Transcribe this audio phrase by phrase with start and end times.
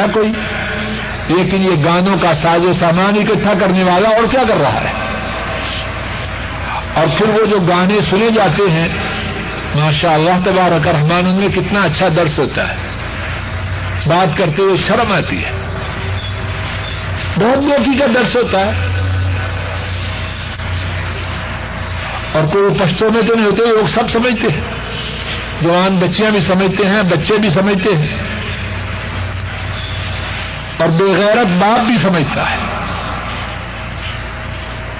[0.00, 0.32] ہے کوئی؟
[1.28, 4.92] لیکن یہ گانوں کا ساز و سامان اکٹھا کرنے والا اور کیا کر رہا ہے؟
[6.94, 8.88] اور پھر وہ جو گانے سنے جاتے ہیں
[9.74, 12.76] ماشاء اللہ تبارک رحمان، ان میں کتنا اچھا درس ہوتا ہے۔
[14.06, 15.50] بات کرتے ہوئے شرم آتی ہے۔
[17.34, 18.72] بہت موقع کا درس ہوتا ہے؟
[22.32, 24.60] اور کوئی پشتوں میں تو نہیں ہوتے لوگ سب سمجھتے ہیں۔
[25.62, 28.37] جوان بچیاں بھی سمجھتے ہیں، بچے بھی سمجھتے ہیں۔
[30.78, 32.56] اور بےغیرت باپ بھی سمجھتا ہے۔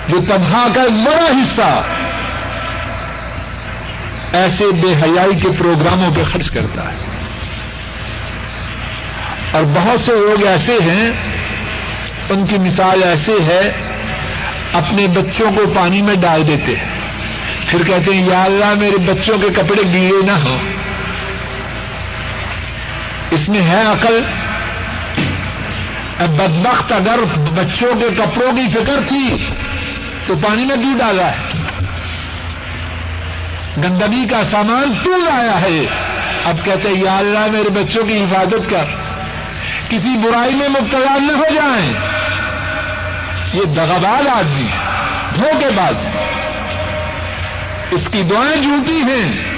[0.09, 1.80] جو تنہا کا ایک بڑا حصہ
[4.33, 6.96] ایسے بے حیائی کے پروگراموں پہ خرچ کرتا ہے۔
[9.50, 11.10] اور بہت سے لوگ ایسے ہیں،
[12.30, 13.60] ان کی مثال ایسے ہے،
[14.72, 16.88] اپنے بچوں کو پانی میں ڈال دیتے ہیں۔
[17.66, 20.58] پھر کہتے ہیں، یا اللہ، میرے بچوں کے کپڑے گیلے نہ ہوں۔
[23.30, 24.47] اس میں ہے عقل۔
[26.27, 29.50] بدبخت اگر بچوں کے کپڑوں کی فکر تھی
[30.27, 31.52] تو پانی میں کیوں ڈالا ہے؟
[33.77, 35.78] گندگی کا سامان تو لایا ہے؟
[36.44, 38.84] اب کہتے یا اللہ، میرے بچوں کی حفاظت کر۔
[39.89, 41.92] کسی برائی میں مبتلا نہ ہو جائیں۔
[43.55, 44.69] یہ دغاباد آدمی،
[45.36, 46.08] دھوکے باز۔
[47.91, 49.48] اس کی دعائیں جھوٹی ہیں۔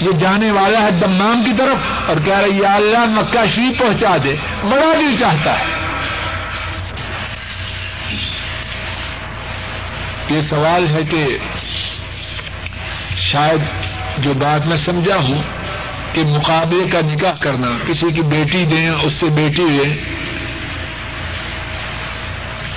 [0.00, 4.16] یہ جانے والا ہے دمام کی طرف اور کہہ رہا یا اللہ، مکہ شریف پہنچا
[4.24, 5.64] دے۔ بڑا دل چاہتا ہے۔
[10.30, 11.38] یہ سوال ہے کہ
[13.16, 13.60] شاید
[14.18, 15.38] جو بات میں سمجھا ہوں
[16.12, 19.96] کہ مقابلے کا نکاح کرنا، کسی کی بیٹی دیں، اس سے بیٹی لیں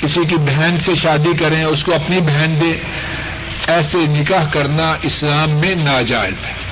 [0.02, 2.74] کسی کی بہن سے شادی کریں، اس کو اپنی بہن دیں
[3.68, 6.69] ایسے نکاح کرنا اسلام میں ناجائز ہے۔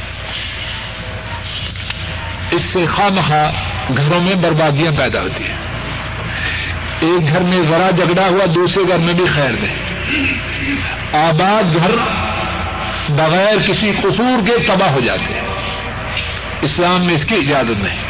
[2.51, 3.51] اس سے خواہ
[3.97, 5.67] گھروں میں بربادیاں پیدا ہوتی ہیں۔
[6.99, 9.73] ایک گھر میں ذرا جھگڑا ہوا، دوسرے گھر میں بھی خیر دیں
[11.13, 11.91] آباد گھر
[13.09, 15.41] بغیر کسی قصور کے تباہ ہو جاتے ہیں۔
[16.61, 18.03] اسلام میں اس کی اجازت نہیں۔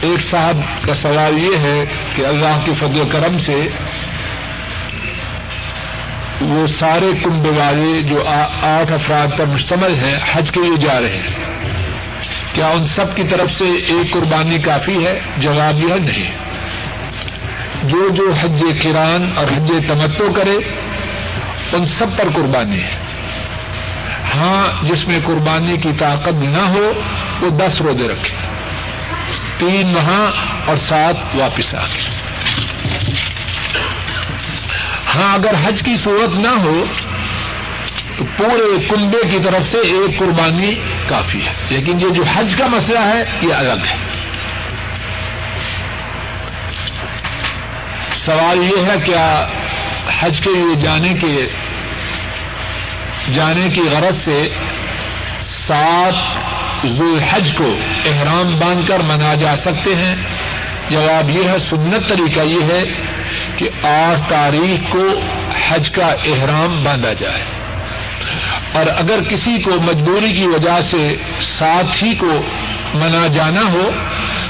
[0.00, 1.84] ایک صاحب کا سوال یہ ہے
[2.16, 3.58] کہ اللہ کے فضل و کرم سے
[6.48, 8.28] وہ سارے کنبے والے جو
[8.60, 11.30] آٹھ افراد پر مشتمل ہیں، حج کے لیے جا رہے ہیں۔
[12.52, 16.30] کیا ان سب کی طرف سے ایک قربانی کافی ہے؟ جواب یہ نہیں۔
[17.82, 20.56] جو جو حج کران اور حج تمتو کرے،
[21.72, 22.94] ان سب پر قربانی ہے۔
[24.36, 26.92] ہاں جس میں قربانی کی طاقت نہ ہو،
[27.40, 28.34] وہ دس روزے رکھے۔
[29.58, 30.26] تین وہاں
[30.66, 32.27] اور سات واپس آ گئے
[35.18, 36.84] ہاں اگر حج کی صورت نہ ہو،
[38.18, 40.74] تو پورے کنبے کی طرف سے ایک قربانی
[41.06, 43.96] کافی ہے۔ لیکن یہ جو حج کا مسئلہ ہے، یہ الگ ہے۔
[48.14, 49.44] سوال یہ ہے، کیا
[50.20, 51.48] حج کے لیے جانے کے،
[53.34, 54.56] جانے کی غرض سے
[55.40, 56.14] سات
[56.86, 60.16] ذوالحج کو احرام باندھ کر منا جا سکتے ہیں؟
[60.90, 63.07] جواب یہ ہے، سنت طریقہ یہ ہے
[63.58, 65.04] کہ آٹھ تاریخ کو
[65.68, 67.42] حج کا احرام باندھا جائے۔
[68.72, 72.30] اور اگر کسی کو مجبوری کی وجہ سے ساتھ ہی کو
[72.94, 73.90] منا جانا ہو،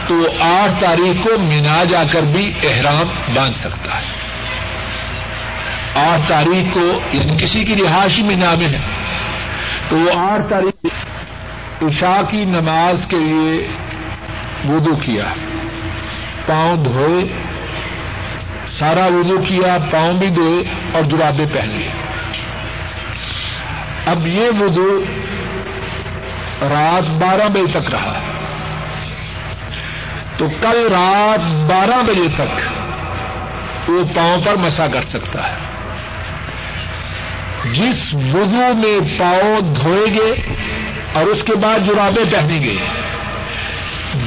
[0.06, 4.06] تو وہ آٹھ تاریخ کو مینا جا کر بھی احرام باندھ سکتا ہے۔
[5.94, 8.78] آٹھ تاریخ کو یعنی کسی کی رہائشی مینا میں ہے۔
[9.88, 10.86] تو وہ آٹھ تاریخ
[11.82, 13.68] عشاء کی نماز کے لیے
[14.68, 15.24] وضو کیا۔
[16.46, 17.47] پاؤں دھوئے۔
[18.68, 21.88] سارا وضو کیا، پاؤں بھی دھوئے اور جرابے پہن لیے۔
[24.06, 25.04] اب یہ وضو
[26.60, 28.20] رات بارہ بجے تک رہا۔
[30.36, 32.60] تو کل رات بارہ بجے تک
[33.90, 35.56] وہ پاؤں پر مسا کر سکتا ہے۔
[37.72, 40.54] جس وضو میں پاؤں دھوئے گے
[41.12, 42.76] اور اس کے بعد جرابے پہنے گے۔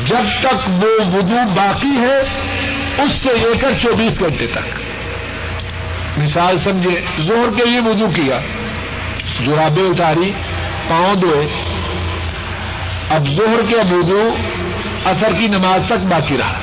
[0.05, 2.21] جب تک وہ وضو باقی ہے
[2.97, 4.81] اس سے لے کر چوبیس گھنٹے تک۔
[6.17, 8.37] مثال سمجھے زور کے لیے وضو کیا۔
[9.39, 10.31] جرابے اتاری،
[10.87, 11.47] پاؤں دھوئے۔
[13.09, 14.29] اب زہر کے وضو
[15.05, 16.59] اثر کی نماز تک باقی رہا۔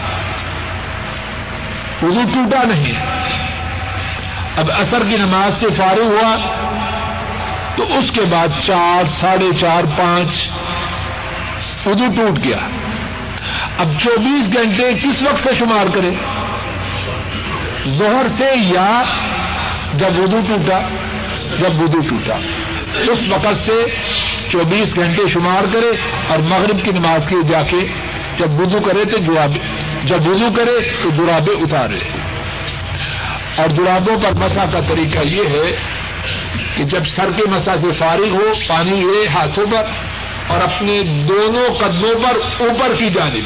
[2.02, 2.92] وضو ٹوٹا نہیں۔
[4.56, 6.36] اب اثر کی نماز سے فارغ ہوا،
[7.76, 10.48] تو اس کے بعد چار، ساڑھے چار، پانچ،
[11.86, 12.77] وضو ٹوٹ گیا۔
[13.78, 16.10] اب چوبیس گھنٹے کس وقت سے شمار کرے؟
[17.84, 19.02] زہر سے یا
[19.94, 20.80] جب وضو ٹوٹا،
[21.56, 22.34] جب وضو ٹوٹا۔
[23.10, 23.84] اس وقت سے
[24.48, 27.76] چوبیس گھنٹے شمار کرے اور مغرب کی نماز کی جا کے
[28.36, 29.18] جب وضو کرے تو
[30.04, 31.98] جب وضو کرے تو جرابے اتارے۔
[33.58, 35.76] اور جرابوں پر مسا کا طریقہ یہ ہے
[36.76, 39.82] کہ جب سر کے مسا سے فارغ ہو، پانی لے ہاتھوں پر
[40.48, 43.44] اور اپنے دونوں قدموں پر اوپر کی جانب۔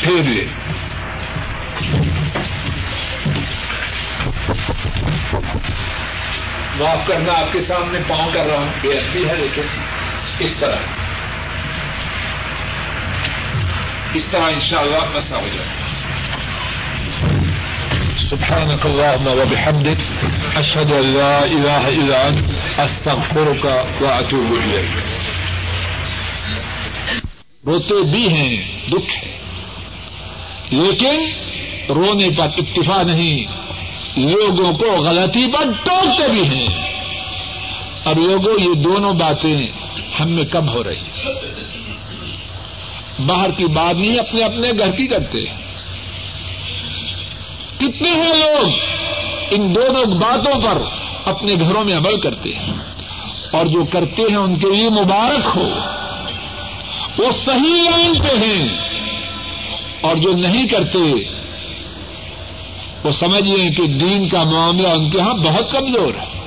[0.00, 0.44] پھیر لے
[6.78, 9.62] معاف کرنا آپ کے سامنے پاؤں کر رہا ہوں۔ بے حدی ہے لیکن
[10.38, 10.76] اس طرح۔
[14.14, 15.94] اس طرح انشاءاللہ مسا ہو جائے۔
[18.18, 20.24] سبحانك اللهم وبحمدك
[20.56, 23.66] أشهد أن لا إله إلا أنت أستغفرك
[24.00, 25.14] وأتوب إليك
[27.66, 29.38] روتے بھی ہیں، دکھ ہے۔
[30.70, 31.26] لیکن
[31.92, 33.44] رونے پر اکتفا نہیں،
[34.16, 36.66] لوگوں کو غلطی پر ٹوکتے بھی ہیں۔
[38.02, 39.66] اور لوگوں یہ دونوں باتیں
[40.20, 41.22] ہم میں کم ہو رہی
[43.26, 45.56] باہر کی بات نہیں، اپنے اپنے گھر کی کرتے ہیں۔
[47.78, 48.70] کتنے ہیں لوگ
[49.50, 50.82] ان دونوں باتوں پر
[51.24, 52.72] اپنے گھروں میں عمل کرتے ہیں،
[53.52, 55.68] اور جو کرتے ہیں ان کے لیے مبارک ہو۔
[57.18, 58.68] وہ صحیح لائن پہ ہیں
[60.00, 60.98] اور جو نہیں کرتے،
[63.04, 66.44] وہ سمجھ لیں کہ دین کا معاملہ ان کے ہاں بہت کمزور ہے۔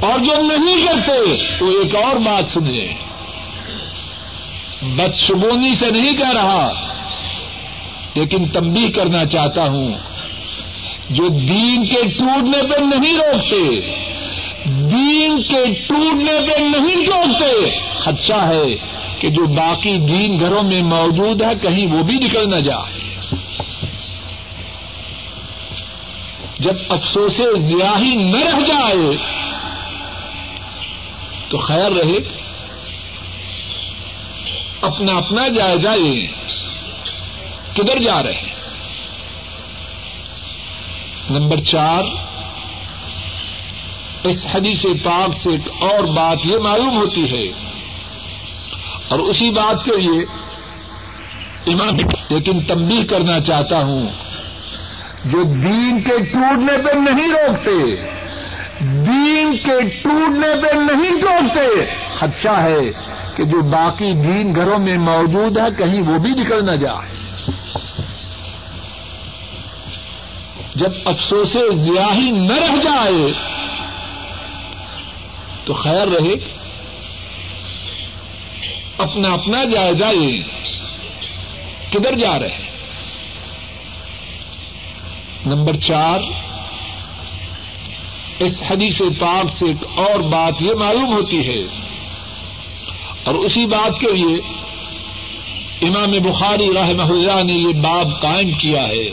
[0.00, 1.32] اور جو نہیں کرتے،
[1.64, 2.88] وہ ایک اور بات سنیں
[4.82, 6.72] بدشگونی سے نہیں کہہ رہا،
[8.14, 9.94] لیکن تبدیل کرنا چاہتا ہوں۔
[11.10, 13.86] جو دین کے ٹوٹنے پہ نہیں روکتے
[14.98, 18.76] دین کے ٹوٹنے پہ نہیں روکتے خدشہ ہے
[19.18, 23.16] کہ جو باقی دین گھروں میں موجود ہے، کہیں وہ بھی نکل نہ جائے۔
[26.58, 29.16] جب افسوس ضیاہی نہ رہ جائے،
[31.48, 32.38] تو خیر رہے۔
[34.80, 36.26] اپنا اپنا جائزہ لیں۔
[37.76, 38.54] کدھر جا رہے ہیں؟
[41.30, 42.02] نمبر چار
[44.24, 47.46] اس حدیث پاک سے ایک اور بات یہ معلوم ہوتی ہے۔
[49.08, 50.22] اور اسی بات کے لیے
[51.72, 51.96] امام
[52.28, 54.06] لیکن تبدیل کرنا چاہتا ہوں۔
[55.24, 57.96] جو دین کے ٹوٹنے پہ نہیں روکتے،
[58.80, 61.84] دین کے ٹوٹنے پہ نہیں روکتے۔
[62.14, 62.92] خدشہ ہے
[63.36, 67.18] کہ جو باقی دین گھروں میں موجود ہے، کہیں وہ بھی نکل نہ جائے۔
[70.74, 73.48] جب افسوس ضیاہی نہ رہ جائے
[75.68, 76.34] تو خیر رہے
[78.98, 80.42] اپنا اپنا جائزہ لیں۔
[81.92, 82.70] کدھر جا رہے
[85.46, 86.18] نمبر چار،
[88.38, 91.64] اس حدیث پاک سے ایک اور بات یہ معلوم ہوتی ہے۔
[93.24, 94.36] اور اسی بات کے لیے
[95.82, 99.08] امام بخاری رحمہ اللہ نے یہ باب قائم کیا ہے۔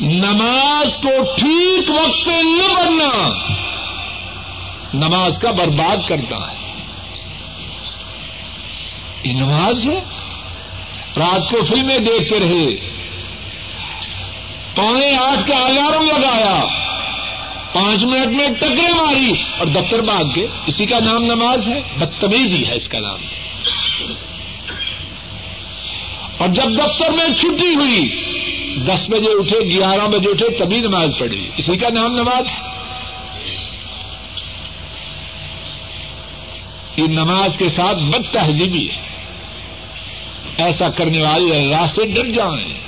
[0.00, 3.49] نماز کو ٹھیک وقت پہ نہ بننا
[4.94, 6.56] نماز کا برباد کرتا ہے۔
[9.24, 10.00] یہ نماز ہے۔
[11.16, 12.90] رات کو فلمیں دیکھتے رہے۔
[14.74, 16.62] پونے آٹھ کا الارم لگایا۔
[17.72, 22.66] پانچ منٹ میں ٹکرے ماری۔ اور دفتر بھاگ کے اسی کا نام نماز ہے۔ بدتمیزی
[22.66, 23.20] ہے اس کا نام۔
[26.38, 28.08] اور جب دفتر میں چھٹی ہوئی،
[28.84, 32.69] دس بجے اٹھے، گیارہ بجے اٹھے، تبھی نماز پڑھی۔ اسی کا نام نماز ہے۔
[37.00, 38.96] یہ نماز کے ساتھ بد تہذیبی ہے۔
[40.56, 42.78] ایسا کرنے والے اللہ سے ڈر جائیں۔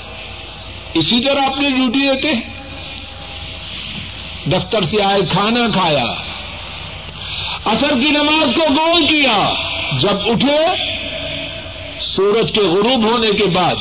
[0.95, 2.63] اسی طرح اپنی ڈیوٹی دیتے ہیں۔
[4.47, 6.05] دفتر سے آئے کھانا کھایا۔
[7.65, 9.53] اثر کی نماز کو گول کیا۔
[10.01, 10.59] جب اٹھے،
[11.99, 13.75] سورج کے غروب ہونے کے بعد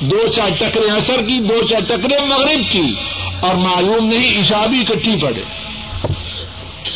[0.00, 2.94] دو چار ٹکرے اثر کی، دو چار ٹکرے مغرب کی
[3.40, 5.59] اور معلوم نہیں عشا بھی اکٹھی پڑے۔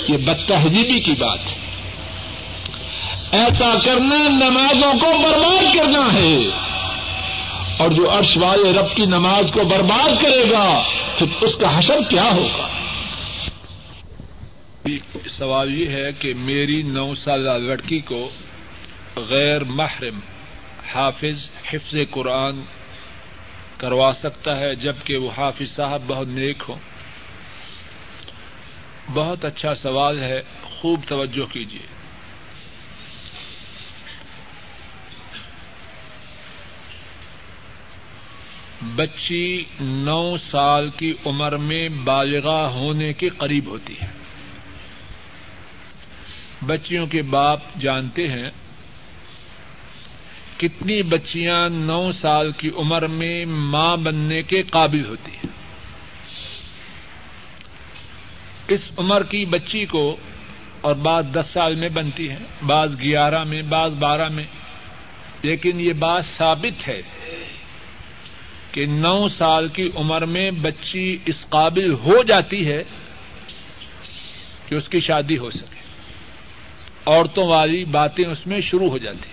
[0.08, 1.64] یہ بد تہذیبی کی بات ہے۔
[3.32, 6.36] ایسا کرنا نمازوں کو برباد کرنا ہے۔
[7.78, 10.82] اور جو عرش والے رب کی نماز کو برباد کرے گا،
[11.18, 12.68] پھر اس کا حشر کیا ہوگا؟
[15.30, 18.28] سوال یہ ہے کہ میری نو سالہ لڑکی کو
[19.16, 20.20] غیر محرم
[20.94, 22.64] حافظ حفظ قرآن
[23.76, 26.74] کروا سکتا ہے، جبکہ وہ حافظ صاحب بہت نیک ہو
[29.12, 31.94] بہت اچھا سوال ہے، خوب توجہ کیجیے
[38.96, 44.06] بچی نو سال کی عمر میں بالغا ہونے کے قریب ہوتی ہے۔
[46.66, 48.50] بچیوں کے باپ جانتے ہیں،
[50.56, 55.53] کتنی بچیاں نو سال کی عمر میں ماں بننے کے قابل ہوتی ہیں۔
[58.68, 60.16] اس عمر کی بچی کو
[60.80, 64.44] اور بعض دس سال میں بنتی ہیں بعض گیارہ میں، بعض بارہ میں۔
[65.42, 67.02] لیکن یہ بات ثابت ہے
[68.72, 72.82] کہ نو سال کی عمر میں بچی اس قابل ہو جاتی ہے
[74.68, 75.80] کہ اس کی شادی ہو سکے۔
[77.06, 79.28] عورتوں والی باتیں اس میں شروع ہو جاتی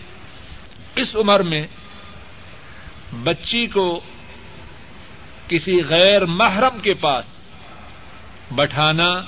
[0.95, 1.67] اس عمر میں
[3.23, 3.99] بچی کو
[5.47, 7.30] کسی غیر محرم کے پاس
[8.51, 9.21] بٹھانا،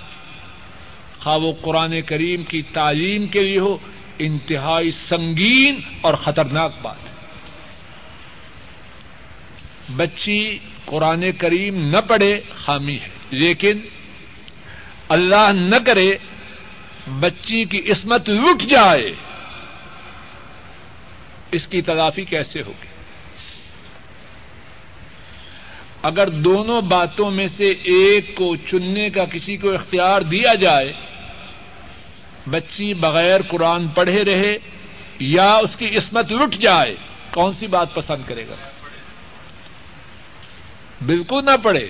[1.20, 3.78] خواہ وہ قرآن کریم کی تعلیم کے لیے ہو،
[4.20, 7.14] انتہائی سنگین اور خطرناک بات ہے۔
[9.96, 13.80] بچی قرآن کریم نہ پڑھے خامی ہے، لیکن
[15.10, 16.12] اللہ نہ کرے
[17.20, 19.14] بچی کی عصمت لٹ جائے۔
[21.52, 22.93] اس کی تلافی کیسے ہوگی؟
[26.04, 30.94] اگر دونوں باتوں میں سے ایک کو چننے کا کسی کو اختیار دیا جائے،
[32.48, 34.58] بچی بغیر قرآن پڑھے رہے
[35.20, 36.96] یا اس کی عصمت لٹ جائے،
[37.32, 38.56] کون سی بات پسند کرے گا؟
[41.06, 41.90] بالکل نہ پڑھے،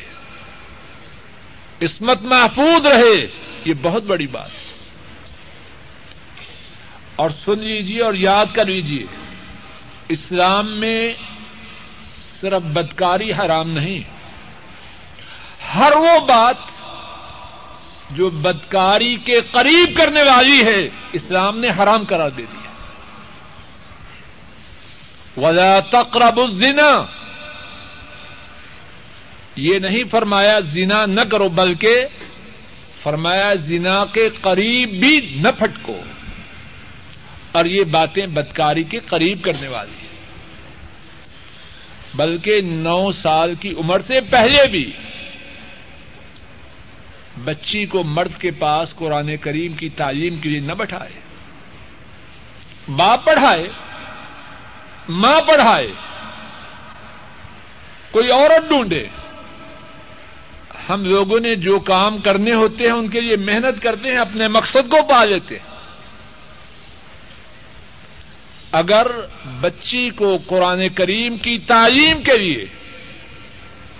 [1.81, 3.27] عصمت محفوظ رہے،
[3.65, 4.49] یہ بہت بڑی بات۔
[7.15, 9.03] اور سن لیجیے اور یاد کر لیجیے
[10.09, 11.13] اسلام میں
[12.43, 13.99] صرف بدکاری حرام نہیں
[15.75, 16.55] ہر وہ بات
[18.11, 22.69] جو بدکاری کے قریب کرنے والی ہے، اسلام نے حرام کرا دے دیا
[25.37, 27.05] ولا تقرب الزنا۔
[29.55, 32.05] یہ نہیں فرمایا زنا نہ کرو، بلکہ
[33.03, 36.01] فرمایا زنا کے قریب بھی نہ پھٹکو۔
[37.51, 40.02] اور یہ باتیں بدکاری کے قریب کرنے والی ہیں۔
[42.15, 44.91] بلکہ نو سال کی عمر سے پہلے بھی۔
[47.43, 51.19] بچی کو مرد کے پاس قرآن کریم کی تعلیم کے لیے نہ بٹھائے۔
[52.95, 53.67] باپ پڑھائے،
[55.09, 55.87] ماں پڑھائے۔
[58.11, 59.07] کوئی عورت ڈھونڈے۔
[60.89, 64.47] ہم لوگوں نے جو کام کرنے ہوتے ہیں، ان کے لیے محنت کرتے ہیں، اپنے
[64.47, 65.72] مقصد کو پا لیتے ہیں۔
[68.73, 69.07] اگر
[69.61, 72.65] بچی کو قرآن کریم کی تعلیم کے لیے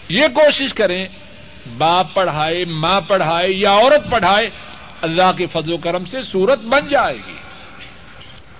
[0.10, 1.08] یہ کوشش کریں،
[1.78, 4.50] باپ پڑھائے، ماں پڑھائے یا عورت پڑھائے،
[5.02, 7.34] اللہ کے فضل و کرم سے صورت بن جائے گی۔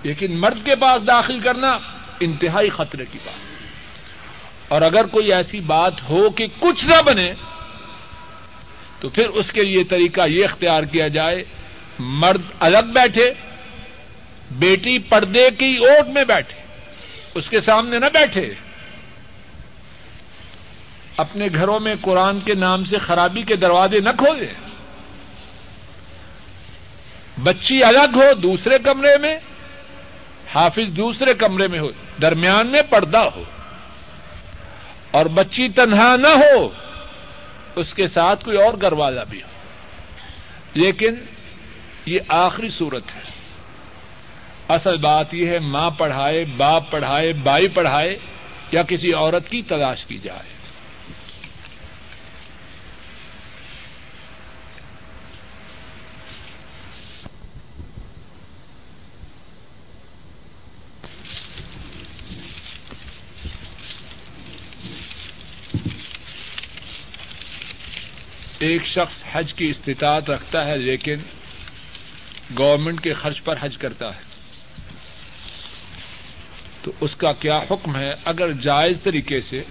[0.02, 1.78] لیکن مرد کے پاس داخل کرنا
[2.20, 3.38] انتہائی خطرے کی بات۔
[4.68, 7.32] اور اگر کوئی ایسی بات ہو کہ کچھ نہ بنے،
[9.00, 11.44] تو پھر اس کے لیے طریقہ یہ اختیار کیا جائے،
[11.98, 13.53] مرد الگ بیٹھے
[14.50, 16.62] بیٹی پردے کی اوٹ میں بیٹھے،
[17.34, 18.54] اس کے سامنے نہ بیٹھے۔
[21.16, 24.52] اپنے گھروں میں قرآن کے نام سے خرابی کے دروازے نہ کھولے۔
[27.42, 29.36] بچی الگ ہو دوسرے کمرے میں،
[30.54, 31.88] حافظ دوسرے کمرے میں ہو،
[32.22, 33.42] درمیان میں پردہ ہو۔
[35.10, 36.68] اور بچی تنہا نہ ہو،
[37.76, 39.48] اس کے ساتھ کوئی اور گھر والا بھی ہو۔
[40.74, 41.14] لیکن
[42.06, 43.33] یہ آخری صورت ہے۔
[44.68, 48.18] اصل بات یہ ہے، ماں پڑھائے، باپ پڑھائے بائی پڑھائے،
[48.72, 50.54] یا کسی عورت کی تلاش کی جائے۔
[68.58, 71.14] ایک شخص حج کی استطاعت رکھتا ہے، لیکن
[72.58, 74.33] گورنمنٹ کے خرچ پر حج کرتا ہے۔
[76.84, 79.62] تو اس کا کیا حکم ہے؟ اگر جائز طریقے سے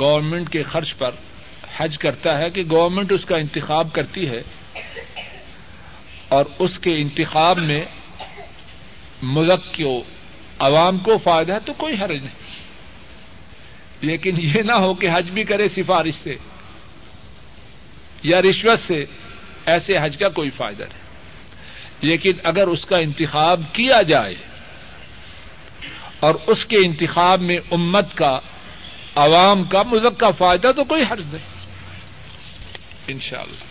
[0.00, 1.10] گورنمنٹ کے خرچ پر
[1.76, 4.42] حج کرتا ہے کہ گورنمنٹ اس کا انتخاب کرتی ہے
[6.28, 7.80] اور اس کے انتخاب میں
[9.22, 10.02] ملک کو
[10.58, 12.38] عوام کو فائدہ ہے تو کوئی حرج نہیں۔
[14.00, 16.36] لیکن یہ نہ ہو کہ حج بھی کرے سفارش سے
[18.22, 19.04] یا رشوت سے،
[19.66, 21.00] ایسے حج کا کوئی فائدہ نہیں۔
[22.00, 24.49] لیکن اگر اس کا انتخاب کیا جائے
[26.20, 28.38] اور اس کے انتخاب میں امت کا
[29.14, 31.60] عوام کا ملک کا فائدہ تو کوئی حرض نہیں۔
[33.06, 33.70] انشاءاللہ۔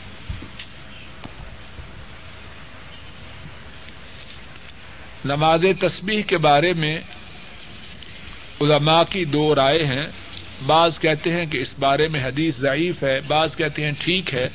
[5.25, 6.97] نماز تسبیح کے بارے میں
[8.61, 10.07] علماء کی دو رائے ہیں۔
[10.65, 14.49] بعض کہتے ہیں کہ اس بارے میں حدیث ضعیف ہے، بعض کہتے ہیں ٹھیک ہے۔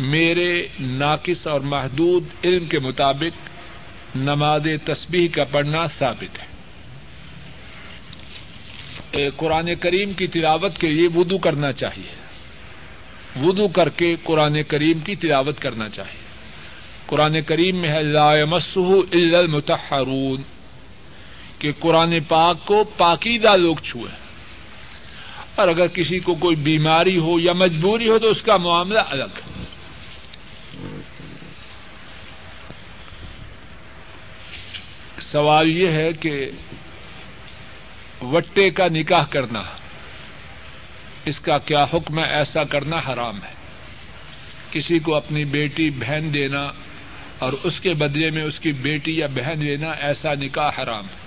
[0.00, 3.48] میرے ناقص اور محدود علم کے مطابق
[4.16, 6.55] نماز تسبیح کا پڑھنا ثابت ہے۔
[9.36, 12.14] قرآن کریم کی تلاوت کے لیے وضو کرنا چاہیے۔
[13.42, 16.26] وضو کر کے قرآن کریم کی تلاوت کرنا چاہیے۔
[17.06, 18.32] قرآن کریم میں ہے، لا
[19.12, 20.42] الا المتحرون
[21.58, 24.26] کہ قرآن پاک کو پاکیدہ لوگ چھوئے۔
[25.54, 29.40] اور اگر کسی کو کوئی بیماری ہو یا مجبوری ہو تو اس کا معاملہ الگ۔
[30.82, 31.00] ہے
[35.20, 36.50] سوال یہ ہے کہ
[38.32, 39.62] وٹے کا نکاح کرنا۔
[41.24, 43.56] اس کا کیا حکم ہے؟ ایسا کرنا حرام ہے۔
[44.70, 46.62] کسی کو اپنی بیٹی بہن دینا
[47.38, 51.26] اور اس کے بدلے میں اس کی بیٹی یا بہن لینا، ایسا نکاح حرام ہے۔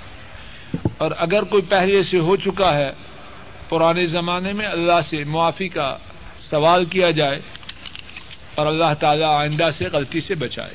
[0.97, 2.91] اور اگر کوئی پہلے سے ہو چکا ہے،
[3.69, 5.97] پرانے زمانے میں اللہ سے معافی کا
[6.39, 7.37] سوال کیا جائے
[8.55, 10.73] اور اللہ تعالی آئندہ سے غلطی سے بچائے۔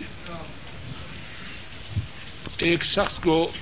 [2.59, 3.53] ایک شخص کو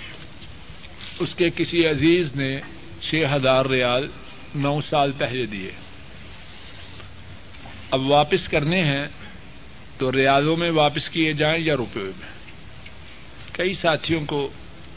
[1.18, 2.60] اس کے کسی عزیز نے
[3.00, 4.08] چھ ہزار ریال
[4.54, 5.70] نو سال پہلے دیے۔
[7.90, 9.06] اب واپس کرنے ہیں
[9.98, 12.32] تو ریالوں میں واپس کیے جائیں یا روپے میں؟
[13.52, 14.50] کئی ساتھیوں کو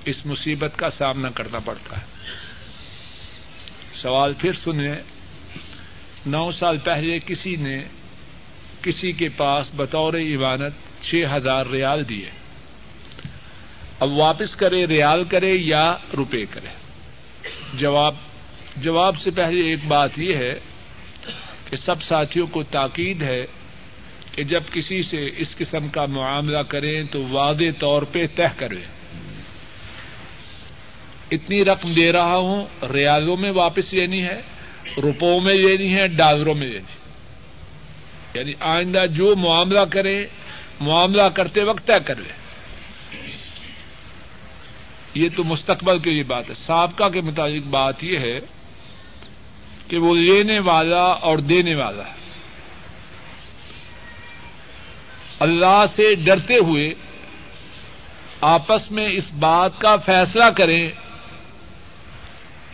[0.06, 2.06] اس مصیبت کا سامنا کرنا پڑتا ہے۔
[3.94, 4.96] سوال پھر سنیں،
[6.26, 7.84] نو سال پہلے کسی نے
[8.82, 12.30] کسی کے پاس بطور عبادت چھ ہزار ریال دیے۔
[14.00, 16.70] اب واپس کرے، ریال کرے یا روپے کرے؟
[17.74, 18.16] جواب
[18.78, 20.54] جواب سے پہلے ایک بات یہ ہے
[21.66, 23.46] کہ سب ساتھیوں کو تاکید ہے
[24.32, 28.82] کہ جب کسی سے اس قسم کا معاملہ کریں تو واضح طور پہ طے کرے
[31.32, 34.42] اتنی رقم دے رہا ہوں، ریالوں میں واپس لینی ہے،
[34.98, 36.94] روپوں میں لینی ہے، ڈالروں میں لینی
[38.34, 40.28] یعنی آئندہ جو معاملہ کرے
[40.82, 42.45] معاملہ کرتے وقت طے کرے
[45.16, 48.40] یہ تو مستقبل کے لیے بات ہے۔ سابقہ کے مطابق بات یہ ہے
[49.88, 52.26] کہ وہ لینے والا اور دینے والا ہے۔
[55.40, 56.90] اللہ سے ڈرتے ہوئے
[58.42, 60.88] آپس میں اس بات کا فیصلہ کریں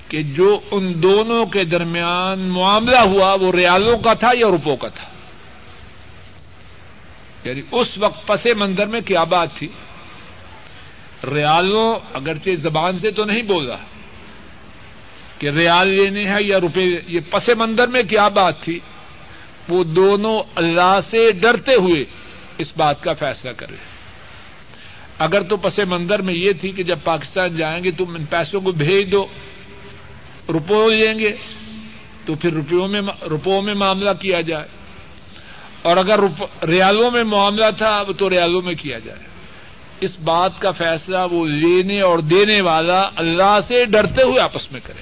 [0.08, 4.88] کہ جو ان دونوں کے درمیان معاملہ ہوا وہ ریالوں کا تھا یا روپوں کا
[4.88, 5.10] تھا۔
[7.49, 9.67] یعنی اس وقت پس منظر میں کیا بات تھی؟
[11.24, 13.78] ریالوں اگرچہ زبان سے تو نہیں بول رہا
[15.40, 18.80] کہ ریال لینے ہیں یا روپے یہ پس منظر میں کیا بات تھی؟
[19.70, 22.04] وہ دونوں اللہ سے ڈرتے ہوئے
[22.58, 23.76] اس بات کا فیصلہ کرے۔
[25.20, 28.62] اگر تو پس منظر میں یہ تھی کہ جب پاکستان جائیں گے تم ان پیسوں
[28.62, 29.26] کو بھیج دو
[30.54, 31.32] روپو لیں گے،
[32.26, 34.66] تو پھر روپیوں میں روپوں میں معاملہ کیا جائے۔
[35.82, 36.20] اور اگر
[36.68, 39.31] ریالوں میں معاملہ تھا تو ریالوں میں کیا جائے۔
[40.02, 44.80] اس بات کا فیصلہ وہ لینے اور دینے والا اللہ سے ڈرتے ہوئے آپس میں
[44.84, 45.02] کرے۔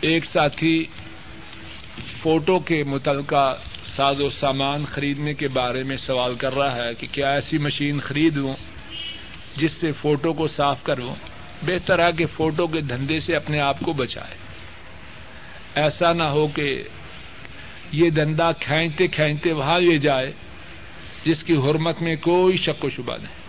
[0.00, 0.86] ایک ساتھی
[2.16, 7.06] فوٹو کے متعلقہ ساز و سامان خریدنے کے بارے میں سوال کر رہا ہے کہ
[7.12, 8.54] کیا ایسی مشین خرید لوں
[9.56, 11.14] جس سے فوٹو کو صاف کروں،
[11.62, 14.34] بہتر ہے کہ فوٹو کے دھندے سے اپنے آپ کو بچائے۔
[15.74, 16.82] ایسا نہ ہو کہ
[17.92, 20.32] یہ دندا کھینچتے کھینچتے وہاں لے جائے،
[21.24, 23.42] جس کی حرمت میں کوئی شک و شبہ نہیں۔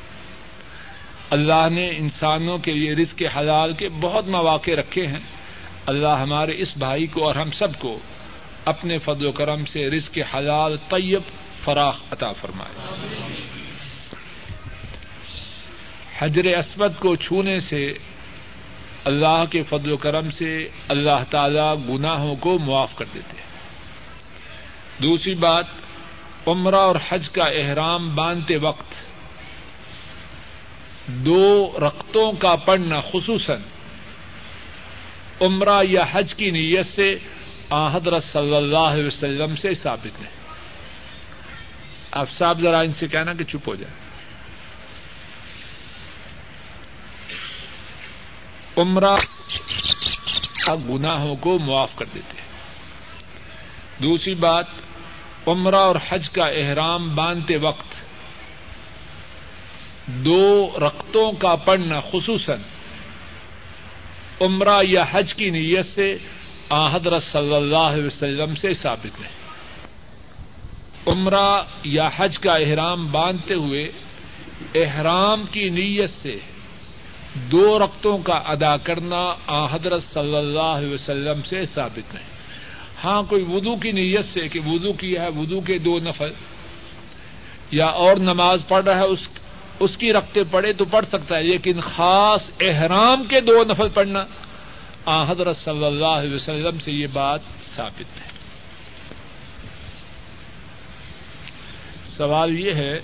[1.29, 5.19] اللہ نے انسانوں کے لیے رزق حلال کے بہت مواقع رکھے ہیں۔
[5.85, 7.99] اللہ ہمارے اس بھائی کو اور ہم سب کو
[8.65, 11.21] اپنے فضل و کرم سے رزق حلال طیب
[11.65, 12.95] فراخ عطا فرمائے۔
[16.19, 17.93] حجر اسود کو چھونے سے
[19.05, 23.42] اللہ کے فضل و کرم سے اللہ تعالی گناہوں کو معاف کر دیتے ہیں۔
[24.97, 25.65] دوسری بات،
[26.47, 28.93] عمرہ اور حج کا احرام باندھتے وقت
[31.07, 33.61] دو رقطوں کا پڑھنا خصوصاً
[35.41, 37.13] عمرہ یا حج کی نیت سے
[37.93, 40.29] حضرت صلی اللہ علیہ وسلم سے ثابت ہے۔
[42.11, 43.93] آپ صاحب ذرا ان سے کہنا کہ چپ ہو جائے
[48.77, 49.13] عمرہ
[50.89, 52.47] گناہوں کو معاف کر دیتے۔ ہیں
[54.03, 54.65] دوسری بات
[55.47, 57.93] عمرہ اور حج کا احرام باندھتے وقت
[60.07, 62.59] دو رقطوں کا پڑھنا خصوصاً
[64.41, 66.15] عمرہ یا حج کی نیت سے
[66.93, 69.29] حضرت صلی اللہ علیہ وسلم سے ثابت ہے۔
[71.07, 73.91] عمرہ یا حج کا احرام باندھتے ہوئے
[74.75, 76.37] احرام کی نیت سے
[77.35, 82.32] دو رقطوں کا ادا کرنا آ حضرت صلی اللہ علیہ وسلم سے ثابت نہیں
[83.03, 86.29] ہاں کوئی وضو کی نیت سے کہ وضو کیا ہے، وضو کے دو نفل،
[87.71, 89.27] یا اور نماز پڑھ رہا ہے، اس
[89.79, 94.23] اس کی رقطے پڑھے تو پڑھ سکتا ہے، لیکن خاص احرام کے دو نفل پڑھنا،
[95.05, 97.39] آ، حضرت صلی اللہ علیہ وسلم سے یہ بات
[97.75, 98.27] ثابت ہے۔
[102.17, 102.99] سوال یہ ہے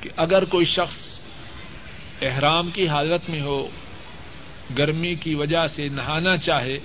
[0.00, 1.18] کہ اگر کوئی شخص
[2.22, 3.68] احرام کی حالت میں ہو،
[4.78, 6.78] گرمی کی وجہ سے نہانا چاہے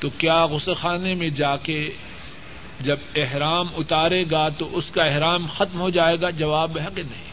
[0.00, 1.90] تو کیا غسل خانے میں جا کے
[2.80, 7.02] جب احرام اتارے گا تو اس کا احرام ختم ہو جائے گا؟ جواب ہے کہ
[7.02, 7.30] نہیں۔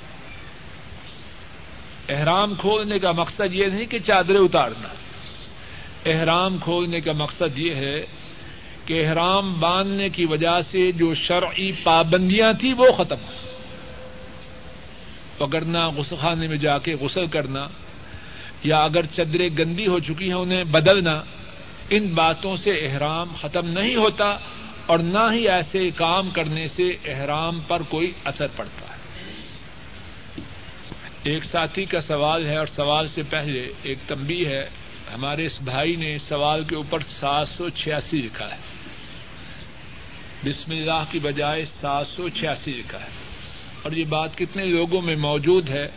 [2.10, 4.88] احرام کھولنے کا مقصد یہ نہیں کہ چادریں اتارنا۔
[6.06, 8.06] احرام کھولنے کا مقصد یہ ہے
[8.86, 13.48] کہ احرام باندھنے کی وجہ سے جو شرعی پابندیاں تھیں وہ ختم ہو
[15.38, 17.68] پکڑنا، غسل خانے میں جا کے غسل کرنا،
[18.64, 21.22] یا اگر چدریں گندی ہو چکی ہیں انہیں بدلنا
[21.90, 24.26] ان باتوں سے احرام ختم نہیں ہوتا
[24.86, 28.98] اور نہ ہی ایسے کام کرنے سے احرام پر کوئی اثر پڑتا ہے۔
[31.24, 34.70] ایک ساتھی کا سوال ہے اور سوال سے پہلے ایک تمبی ہے۔
[35.14, 38.60] ہمارے اس بھائی نے سوال کے اوپر سات سو چھیاسی لکھا ہے۔
[40.46, 43.10] بسم اللہ کی بجائے سات سو چھیاسی لکھا ہے۔
[43.84, 45.88] اور یہ بات کتنے لوگوں میں موجود ہے۔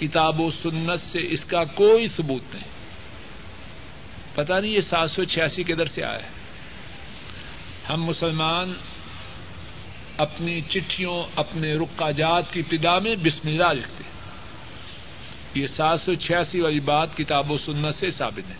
[0.00, 2.73] کتاب و سنت سے اس کا کوئی ثبوت نہیں۔
[4.34, 6.28] پتا نہیں یہ سات سو چھیاسی کدھر سے آیا ہے۔
[7.90, 8.72] ہم مسلمان
[10.18, 14.14] اپنی چٹھیوں، اپنے رقا جات کی ابتدا میں بسم اللہ لکھتے ہیں۔
[15.54, 18.54] یہ سات سو چھیاسی والی بات کتاب و سنت سے ثابت ہے۔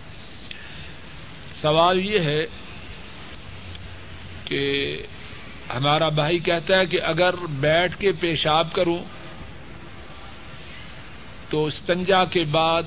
[1.62, 2.46] سوال یہ ہے
[4.44, 4.96] کہ
[5.74, 8.98] ہمارا بھائی کہتا ہے کہ اگر بیٹھ کے پیشاب کروں
[11.50, 12.82] تو استنجا کے بعد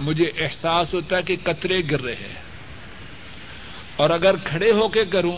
[0.00, 2.50] مجھے احساس ہوتا ہے کہ قطرے گر رہے ہیں۔
[3.96, 5.36] اور اگر کھڑے ہو کے کروں،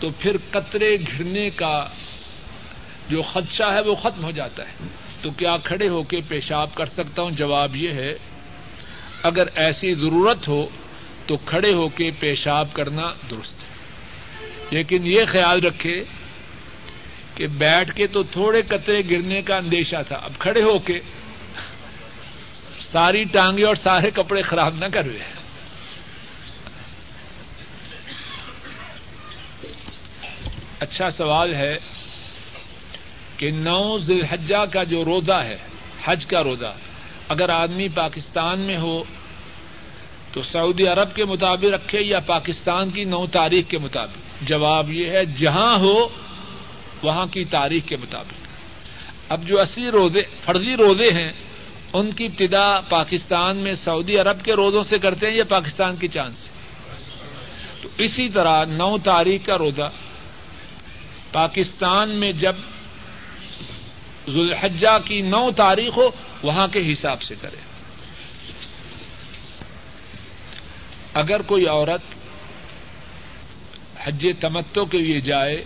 [0.00, 1.88] تو پھر قطرے گرنے کا
[3.08, 4.72] جو خدشہ ہے وہ ختم ہو جاتا ہے۔
[5.22, 8.12] تو کیا کھڑے ہو کے پیشاب کر سکتا ہوں؟ جواب یہ ہے،
[9.22, 10.66] اگر ایسی ضرورت ہو،
[11.26, 13.70] تو کھڑے ہو کے پیشاب کرنا درست ہے۔
[14.70, 16.04] لیکن یہ خیال رکھے
[17.34, 21.00] کہ بیٹھ کے تو تھوڑے قطرے گرنے کا اندیشہ تھا۔ اب کھڑے ہو کے
[22.92, 25.18] ساری ٹانگیں اور سارے کپڑے خراب نہ کروے
[30.80, 31.74] اچھا سوال ہے
[33.36, 35.56] کہ نو ذلحجہ کا جو روزہ ہے،
[36.04, 36.74] حج کا روزہ،
[37.28, 39.02] اگر آدمی پاکستان میں ہو
[40.32, 45.10] تو سعودی عرب کے مطابق رکھے یا پاکستان کی نو تاریخ کے مطابق؟ جواب یہ
[45.10, 46.08] ہے جہاں ہو،
[47.02, 48.34] وہاں کی تاریخ کے مطابق۔
[49.28, 51.32] اب جو اصلی روزے، فرضی روزے ہیں
[51.92, 56.08] ان کی ابتدا پاکستان میں سعودی عرب کے روزوں سے کرتے ہیں یا پاکستان کی
[56.08, 56.48] چاند سے؟
[57.82, 59.90] تو اسی طرح نو تاریخ کا روزہ،
[61.32, 62.56] پاکستان میں جب
[64.28, 66.10] ذوالحجہ کی نو تاریخ ہو،
[66.42, 67.56] وہاں کے حساب سے کرے
[71.14, 72.00] اگر کوئی عورت
[74.00, 75.64] حج تمتو کے لیے جائے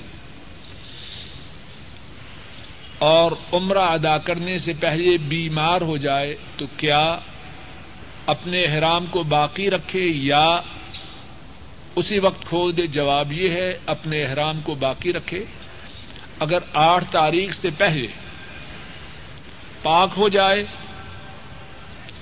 [2.99, 7.15] اور عمرہ ادا کرنے سے پہلے بیمار ہو جائے تو کیا
[8.27, 10.59] اپنے احرام کو باقی رکھے یا
[11.97, 15.45] اسی وقت کھول دے؟ جواب یہ ہے اپنے احرام کو باقی رکھے۔
[16.41, 18.07] اگر آٹھ تاریخ سے پہلے
[19.83, 20.65] پاک ہو جائے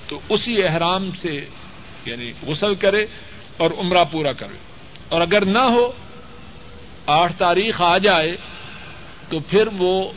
[0.07, 1.45] تو اسی احرام سے
[2.05, 3.05] یعنی غسل کرے
[3.57, 4.57] اور عمرہ پورا کرے۔
[5.09, 5.91] اور اگر نہ ہو،
[7.07, 8.35] آٹھ تاریخ آ جائے
[9.29, 10.11] تو پھر وہ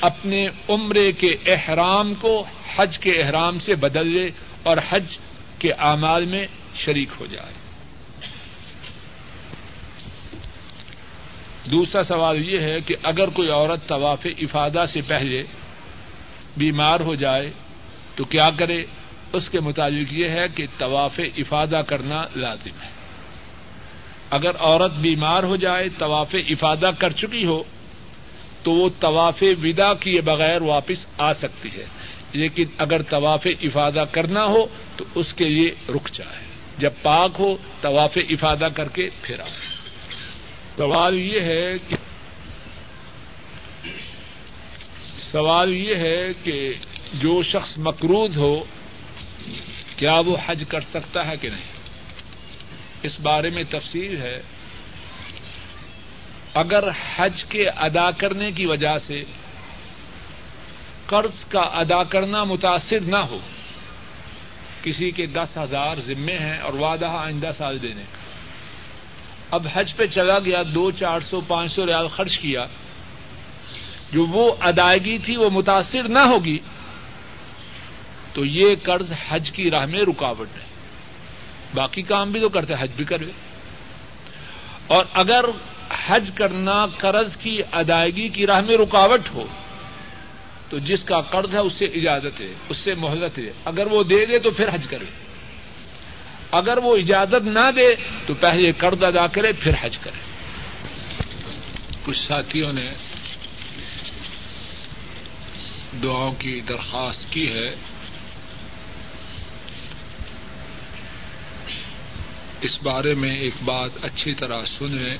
[0.00, 2.44] اپنے عمرے کے احرام کو
[2.76, 4.26] حج کے احرام سے بدل لے
[4.62, 5.18] اور حج
[5.58, 7.52] کے اعمال میں شریک ہو جائے۔
[11.70, 15.42] دوسرا سوال یہ ہے کہ اگر کوئی عورت طواف افادہ سے پہلے
[16.56, 17.50] بیمار ہو جائے
[18.16, 18.82] تو کیا کرے؟
[19.32, 22.88] اس کے مطابق یہ ہے کہ طواف افادہ کرنا لازم ہے۔
[24.30, 27.62] اگر عورت بیمار ہو جائے، طواف افادہ کر چکی ہو
[28.62, 31.84] تو وہ طواف ودا کیے بغیر واپس آ سکتی ہے۔
[32.32, 36.44] لیکن اگر طواف افادہ کرنا ہو تو اس کے لیے رک جائے۔
[36.78, 39.66] جب پاک ہو، طواف افادہ کر کے پھر آئے
[40.76, 41.96] سوال یہ ہے کہ
[45.18, 46.72] سوال یہ ہے کہ
[47.14, 48.64] جو شخص مقروض ہو،
[49.96, 51.70] کیا وہ حج کر سکتا ہے کہ نہیں؟
[53.02, 54.42] اس بارے میں تفصیل ہے۔
[56.54, 56.84] اگر
[57.16, 59.22] حج کے ادا کرنے کی وجہ سے
[61.06, 63.38] قرض کا ادا کرنا متاثر نہ ہو،
[64.82, 68.16] کسی کے دس ہزار ذمے ہیں اور وعدہ آئندہ سال دینے۔ کا
[69.50, 72.64] اب حج پہ چلا گیا، دو چار سو، پانچ سو ریال خرچ کیا۔
[74.12, 76.58] جو وہ ادائیگی تھی وہ متاثر نہ ہوگی،
[78.32, 80.66] تو یہ قرض حج کی راہ میں رکاوٹ ہے۔
[81.74, 83.24] باقی کام بھی تو کرتے، حج بھی کرے
[84.86, 85.44] اور اگر
[85.94, 89.44] حج کرنا قرض کی ادائیگی کی راہ میں رکاوٹ ہو،
[90.68, 94.02] تو جس کا قرض ہے اس سے اجازت ہے، اس سے مہلت ہے۔ اگر وہ
[94.02, 95.04] دے دے تو پھر حج کرے۔
[96.52, 97.94] اگر وہ اجازت نہ دے
[98.26, 100.30] تو پہلے قرض ادا کرے، پھر حج کرے۔
[102.04, 102.90] کچھ ساتھیوں نے
[106.02, 107.70] دعاؤں کی درخواست کی ہے۔
[112.60, 115.16] اس بارے میں ایک بات اچھی طرح سنیں۔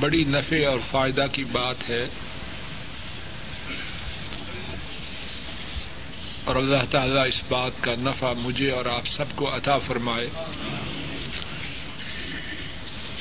[0.00, 2.08] بڑی نفع اور فائدہ کی بات ہے
[6.44, 10.28] اور اللہ تعالیٰ اس بات کا نفع مجھے اور آپ سب کو عطا فرمائے۔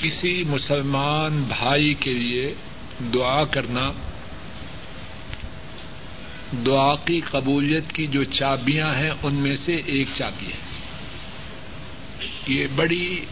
[0.02, 2.54] کسی مسلمان بھائی کے لیے
[3.14, 3.92] دعا کرنا،
[6.66, 10.70] دعا کی قبولیت کی جو چابیاں ہیں، ان میں سے ایک چابی ہے۔
[12.48, 13.26] یہ بڑی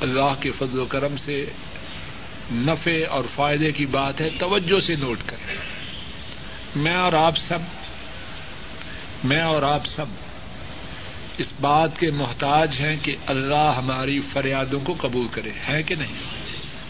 [0.00, 1.46] اللہ کے فضل و کرم سے
[2.52, 5.56] نفع اور فائدے کی بات ہے، توجہ سے نوٹ کریں۔
[6.76, 7.58] میں اور آپ سب،
[9.24, 10.06] میں اور آپ سب
[11.38, 16.12] اس بات کے محتاج ہیں کہ اللہ ہماری فریادوں کو قبول کرے ہے کہ نہیں؟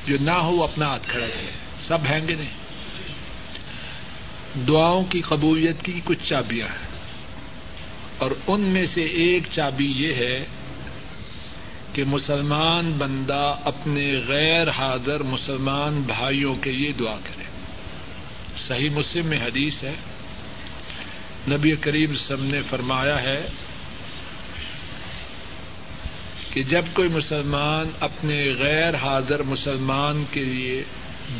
[0.07, 2.67] جو نہ ہو، اپنا ہاتھ کھڑا کرے۔ سب ہیں گے نہیں؟
[4.69, 6.87] دعاؤں کی قبولیت کی کچھ چابیاں ہیں۔
[8.19, 10.45] اور ان میں سے ایک چابی یہ ہے
[11.97, 17.45] کہ مسلمان بندہ اپنے غیر حاضر مسلمان بھائیوں کے لیے دعا کرے۔
[18.59, 19.95] صحیح مسلم میں حدیث ہے۔
[21.49, 23.49] نبی کریم سب نے فرمایا ہے
[26.53, 30.85] کہ جب کوئی مسلمان اپنے غیر حاضر مسلمان کے لیے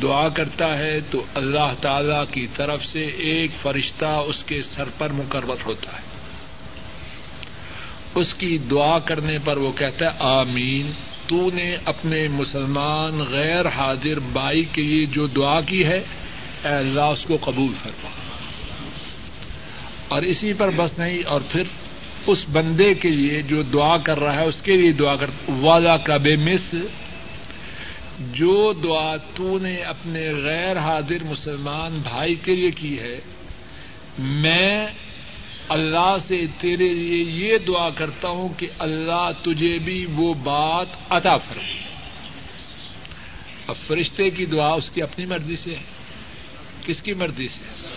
[0.01, 5.09] دعا کرتا ہے تو اللہ تعالی کی طرف سے ایک فرشتہ اس کے سر پر
[5.09, 6.06] مقرر ہوتا ہے۔
[8.19, 10.91] اس کی دعا کرنے پر وہ کہتا ہے، آمین۔
[11.27, 15.97] تو نے اپنے مسلمان غیر حاضر بائی کے لیے جو دعا کی ہے،
[16.63, 18.09] اے اللہ، اس کو قبول فرما۔
[20.07, 21.63] اور اسی پر بس نہیں، اور پھر
[22.27, 25.97] اس بندے کے لیے جو دعا کر رہا ہے، اس کے لیے دعا کر، والا
[25.97, 26.75] کا بے مس
[28.19, 33.19] جو دعا تو نے اپنے غیر حاضر مسلمان بھائی کے لیے کی ہے،
[34.19, 34.87] میں
[35.69, 41.37] اللہ سے تیرے لیے یہ دعا کرتا ہوں کہ اللہ تجھے بھی وہ بات عطا
[41.37, 41.83] فرمائے۔
[43.67, 45.83] اب فرشتے کی دعا اس کی اپنی مرضی سے ہے۔
[46.85, 47.87] کس کی مرضی سے؟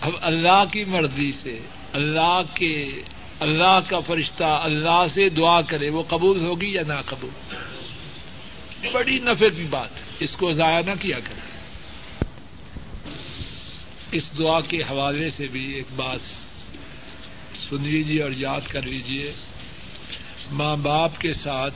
[0.00, 1.60] اب اللہ کی مرضی سے۔
[1.92, 2.84] اللہ کے،
[3.40, 7.54] اللہ کا فرشتہ اللہ سے دعا کرے، وہ قبول ہوگی یا نہ قبول؟
[8.92, 9.88] بڑی نفع کی بات۔
[10.20, 11.40] اس کو ضائع نہ کیا کرے۔
[14.12, 16.51] اس دعا کے حوالے سے بھی ایک بات
[17.72, 19.32] سن لیجیے جی اور یاد کر لیجیے
[20.50, 21.74] ماں باپ کے ساتھ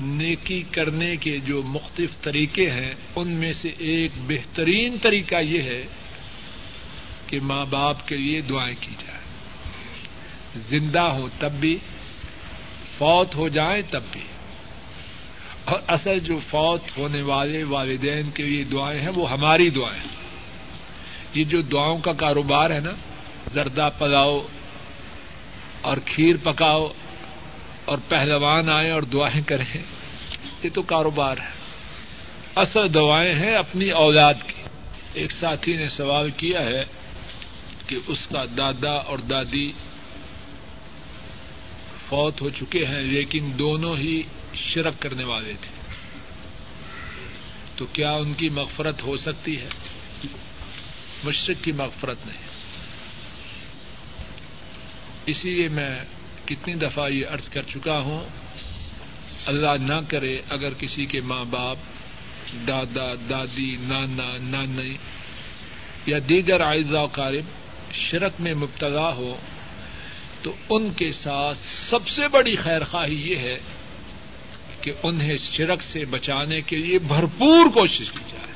[0.00, 5.86] نیکی کرنے کے جو مختلف طریقے ہیں، ان میں سے ایک بہترین طریقہ یہ ہے
[7.26, 9.20] کہ ماں باپ کے لیے دعائیں کی جائیں۔
[10.56, 11.78] زندہ ہو تب بھی،
[12.98, 14.22] فوت ہو جائیں تب بھی۔
[15.64, 20.16] اور اصل جو فوت ہونے والے والدین کے لیے دعائیں ہیں، وہ ہماری دعائیں ہیں۔
[21.34, 22.90] یہ جو دعاؤں کا کاروبار ہے نا
[23.54, 24.46] زردہ پلاؤ
[25.80, 26.92] اور کھیر پکاؤ
[27.84, 29.78] اور پہلوان آئیں اور دعائیں کریں۔
[30.62, 31.50] یہ تو کاروبار ہے۔
[32.56, 34.62] اصل دعائیں ہیں اپنی اولاد کی۔
[35.12, 36.84] ایک ساتھی نے سوال کیا ہے
[37.86, 39.72] کہ اس کا دادا اور دادی
[42.08, 44.22] فوت ہو چکے ہیں، لیکن دونوں ہی
[44.54, 45.94] شرک کرنے والے تھے۔
[47.76, 49.68] تو کیا ان کی مغفرت ہو سکتی ہے؟
[51.24, 52.49] مشرق کی مغفرت نہیں۔
[55.26, 55.98] اسی لیے میں
[56.44, 58.24] کتنی دفعہ یہ ارض کر چکا ہوں،
[59.46, 61.76] اللہ نہ کرے اگر کسی کے ماں باپ،
[62.68, 64.96] دادا، دادی، نانا نانی
[66.06, 66.60] یا دیگر
[66.92, 67.44] و قارب
[67.92, 69.36] شرک میں مبتلا ہو،
[70.42, 73.56] تو ان کے ساتھ سب سے بڑی خیر خواہی یہ ہے
[74.80, 78.52] کہ انہیں شرک سے بچانے کے لیے بھرپور کوشش کی جائے۔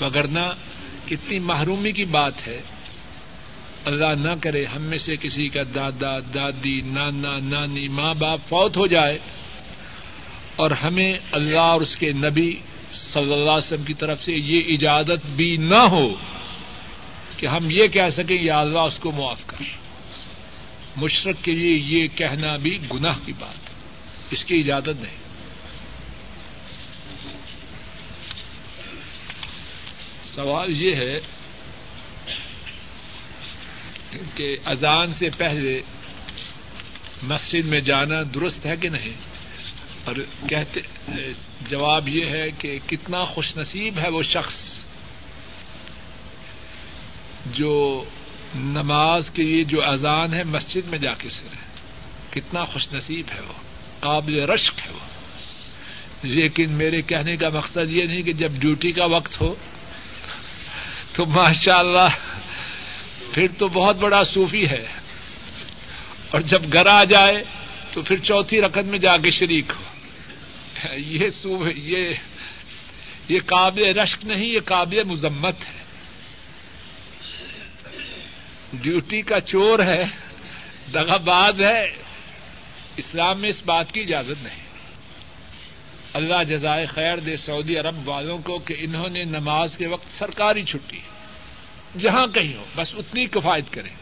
[0.00, 0.52] وگرنہ
[1.06, 2.62] کتنی محرومی کی بات ہے
[3.84, 8.76] اللہ نہ کرے ہم میں سے کسی کا دادا، دادی، نانا، نانی، ماں باپ فوت
[8.76, 9.18] ہو جائے
[10.56, 12.56] اور ہمیں اللہ اور اس کے نبی
[12.92, 16.14] صلی اللہ علیہ وسلم کی طرف سے یہ اجازت بھی نہ ہو
[17.36, 19.64] کہ ہم یہ کہہ سکیں، یا اللہ اس کو معاف کر۔
[20.96, 23.74] مشرق کے لیے یہ کہنا بھی گناہ کی بات ہے۔
[24.30, 25.22] اس کی اجازت نہیں۔
[30.24, 31.41] سوال یہ ہے
[34.34, 35.82] کہ اذان سے پہلے
[37.22, 39.14] مسجد میں جانا درست ہے کہ نہیں؟
[40.04, 40.16] اور
[40.48, 40.80] کہتے،
[41.68, 44.78] جواب یہ ہے کہ کتنا خوش نصیب ہے وہ شخص
[47.46, 48.04] جو
[48.54, 51.54] نماز کے لیے جو اذان ہے مسجد میں جا کے سر
[52.30, 53.52] کتنا خوش نصیب ہے وہ،
[54.00, 55.12] قابل رشک ہے وہ۔
[56.22, 59.54] لیکن میرے کہنے کا مقصد یہ نہیں کہ جب ڈیوٹی کا وقت ہو
[61.12, 62.08] تو ماشاء اللہ
[63.32, 64.86] پھر تو بہت بڑا صوفی ہے۔
[66.30, 67.44] اور جب گھر آ جائے
[67.92, 69.82] تو پھر چوتھی رقم میں جا کے شریک ہو۔
[70.96, 71.28] یہ
[71.76, 72.10] یہ
[73.28, 75.82] یہ قابل رشک نہیں، یہ قابل مذمت ہے۔
[78.72, 80.04] ڈیوٹی کا چور ہے
[80.94, 81.84] دغاباد ہے۔
[82.96, 84.62] اسلام میں اس بات کی اجازت نہیں۔
[86.12, 90.62] اللہ جزائے خیر دے سعودی عرب والوں کو کہ انہوں نے نماز کے وقت سرکاری
[90.62, 90.98] چھٹی۔
[91.98, 93.94] جہاں کہیں ہو، بس اتنی کفایت کریں۔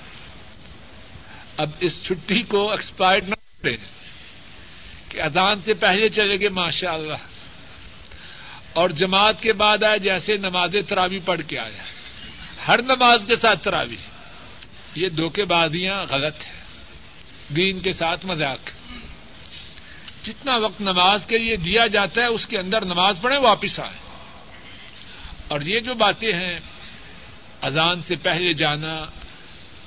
[1.57, 3.76] اب اس چھٹی کو ایکسپائر نہ کریں
[5.09, 7.14] کہ ادان سے پہلے چلے گئے ماشاء اللہ
[8.72, 11.83] اور جماعت کے بعد آئے، جیسے نماز تراوی پڑھ کے آیا
[12.68, 13.96] ہر نماز کے ساتھ تراوی۔
[14.94, 16.61] یہ دھوکے بازیاں غلط ہے
[17.57, 18.70] دین کے ساتھ مذاق۔
[20.26, 23.98] جتنا وقت نماز کے لیے دیا جاتا ہے، اس کے اندر نماز پڑھیں، واپس آئے
[25.48, 26.59] اور یہ جو باتیں ہیں
[27.62, 29.04] اذان سے پہلے جانا،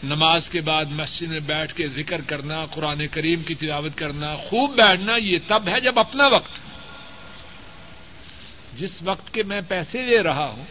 [0.03, 4.75] نماز کے بعد مسجد میں بیٹھ کے ذکر کرنا، قرآن کریم کی تلاوت کرنا، خوب
[4.75, 6.51] بیٹھنا، یہ تب ہے جب اپنا وقت۔
[8.77, 10.65] جس وقت کے میں پیسے لے رہا ہوں،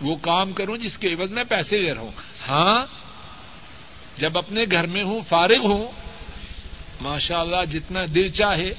[0.00, 2.10] وہ کام کروں جس کے عوض میں پیسے لے رہا ہوں۔
[2.48, 2.86] ہاں
[4.16, 5.88] جب اپنے گھر میں ہوں، فارغ ہوں
[7.00, 8.70] ماشاء اللہ جتنا دل چاہے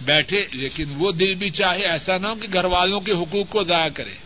[0.00, 3.62] بیٹھے، لیکن وہ دل بھی چاہے ایسا نہ ہو کہ گھر والوں کے حقوق کو
[3.62, 4.25] ضائع کرے۔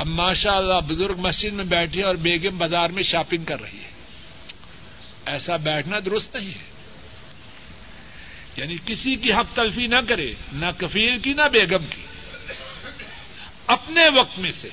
[0.00, 3.90] اب ماشاء اللہ بزرگ مسجد میں بیٹھے اور بیگم بازار میں شاپنگ کر رہی ہے۔
[5.26, 6.70] ایسا بیٹھنا درست نہیں ہے۔
[8.56, 12.06] یعنی کسی کی حق تلفی نہ کرے، نہ کفیل کی، نہ بیگم کی۔
[13.66, 14.68] اپنے وقت میں سے۔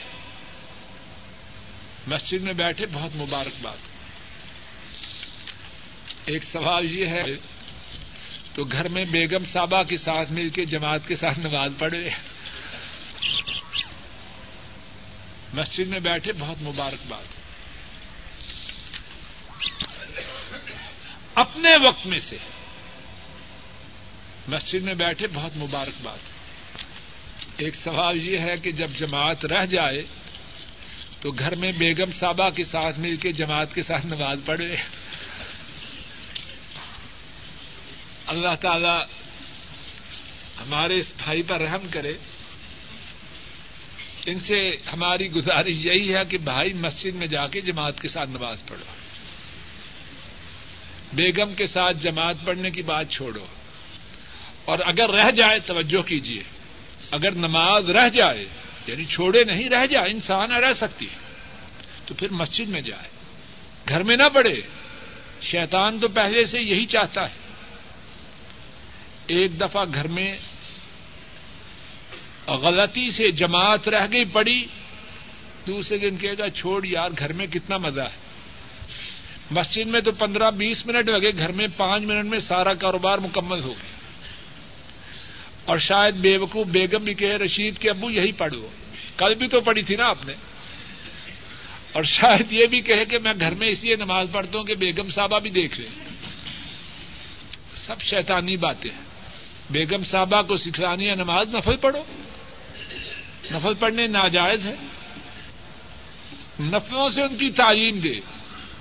[2.07, 3.77] مسجد میں بیٹھے بہت مبارکباد
[6.25, 7.35] ایک سوال یہ ہے،
[8.53, 12.09] تو گھر میں بیگم صاحبہ کے ساتھ مل کے جماعت کے ساتھ نماز پڑھے
[15.58, 17.24] مسجد میں بیٹھے، بہت مبارکباد۔
[21.36, 22.38] اپنے وقت میں سے
[24.48, 26.17] مسجد میں بیٹھے، بہت مبارکباد۔
[27.58, 30.04] ایک سوال یہ ہے کہ جب جماعت رہ جائے
[31.22, 34.76] تو گھر میں بیگم صاحبہ کے ساتھ مل کے جماعت کے ساتھ نماز پڑھے
[38.28, 39.04] اللہ تعالی
[40.60, 42.13] ہمارے اس بھائی پر رحم کرے۔
[44.27, 48.29] ان سے ہماری گزارش یہی ہے کہ بھائی مسجد میں جا کے جماعت کے ساتھ
[48.29, 48.83] نماز پڑھو۔
[51.13, 53.45] بیگم کے ساتھ جماعت پڑھنے کی بات چھوڑو۔
[54.65, 56.43] اور اگر رہ جائے توجہ کیجیے
[57.11, 58.45] اگر نماز رہ جائے
[58.87, 61.07] یعنی چھوڑے نہیں رہ جائے، انسان رہ سکتی،
[62.05, 63.09] تو پھر مسجد میں جائے۔
[63.89, 64.61] گھر میں نہ پڑے
[65.41, 67.35] شیطان تو پہلے سے یہی چاہتا ہے۔
[69.27, 70.35] ایک دفعہ گھر میں
[72.53, 74.63] غلطی سے جماعت رہ گئی، پڑی۔
[75.67, 78.27] دوسرے دن کہے گا، چھوڑ یار، گھر میں کتنا مزہ ہے۔
[79.51, 83.60] مسجد میں تو پندرہ بیس منٹ لگے، گھر میں پانچ منٹ میں سارا کاروبار مکمل
[83.60, 83.97] ہو گیا۔
[85.65, 88.67] اور شاید بے وقوف بیگم بھی کہے، رشید کے ابو یہی پڑھو۔
[89.17, 90.33] کل بھی تو پڑھی تھی نا آپ نے۔
[91.91, 94.75] اور شاید یہ بھی کہے کہ میں گھر میں اس لیے نماز پڑھتا ہوں کہ
[94.75, 95.89] بیگم صاحبہ بھی دیکھ لیں
[97.71, 99.01] سب شیطانی باتیں ہیں۔
[99.69, 102.03] بیگم صاحبہ کو سکھلانی ہے نماز نفل پڑھو۔
[103.51, 104.75] نفل پڑھنے ناجائز ہے۔
[106.60, 108.19] نفلوں سے ان کی تعلیم دے۔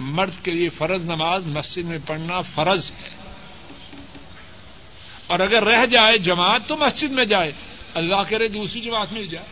[0.00, 3.08] مرد کے لیے فرض نماز مسجد میں پڑھنا فرض ہے۔
[5.26, 7.52] اور اگر رہ جائے جماعت تو مسجد میں جائے۔
[7.94, 9.46] اللہ کرے دوسری جماعت مل جائے۔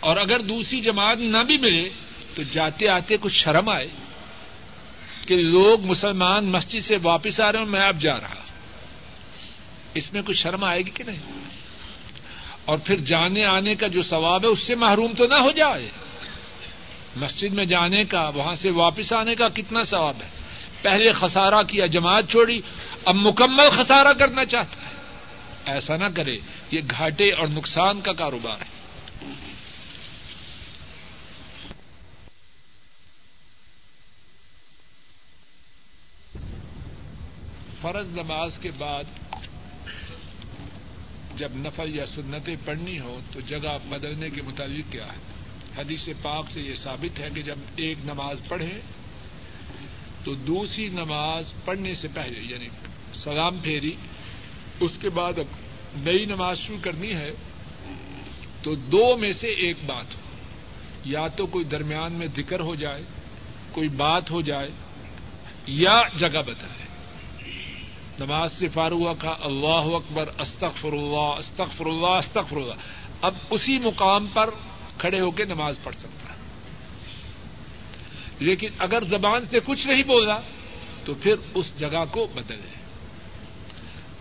[0.00, 1.88] اور اگر دوسری جماعت نہ بھی ملے
[2.34, 3.88] تو جاتے آتے کچھ شرم آئے
[5.26, 8.42] کہ لوگ مسلمان مسجد سے واپس آ رہے ہیں میں اب جا رہا
[9.94, 11.22] اس میں کچھ شرم آئے گی کہ نہیں؟
[12.66, 15.90] اور پھر جانے آنے کا جو ثواب ہے اس سے محروم تو نہ ہو جائے۔
[17.16, 20.28] مسجد میں جانے کا، وہاں سے واپس آنے کا کتنا ثواب ہے؟
[20.82, 22.60] پہلے خسارا کیا، جماعت چھوڑی،
[23.04, 24.96] اب مکمل خسارا کرنا چاہتا ہے۔
[25.66, 26.36] ایسا نہ کرے،
[26.70, 28.76] یہ گھاٹے اور نقصان کا کاروبار ہے۔
[37.80, 39.04] فرض نماز کے بعد
[41.36, 45.36] جب نفل یا سنتیں پڑھنی ہو تو جگہ بدلنے کے مطابق کیا ہے؟
[45.78, 48.80] حدیث پاک سے یہ ثابت ہے کہ جب ایک نماز پڑھے
[50.24, 52.66] تو دوسری نماز پڑھنے سے پہلے یعنی
[53.14, 53.96] سلام پھیری،
[54.80, 55.46] اس کے بعد اب
[56.06, 57.30] نئی نماز شروع کرنی ہے
[58.62, 60.20] تو دو میں سے ایک بات ہو۔
[61.04, 63.02] یا تو کوئی درمیان میں ذکر ہو جائے،
[63.72, 64.68] کوئی بات ہو جائے،
[65.66, 66.85] یا جگہ بتائے
[68.20, 72.74] نماز سے فاروق کا اللہ اکبر استغفر اللہ استغفر اللہ استغفر اللہ
[73.22, 74.50] اب اسی مقام پر
[74.98, 76.36] کھڑے ہو کے نماز پڑھ سکتا ہے۔
[78.38, 80.40] لیکن اگر زبان سے کچھ نہیں بولا،
[81.04, 82.74] تو پھر اس جگہ کو بدلے۔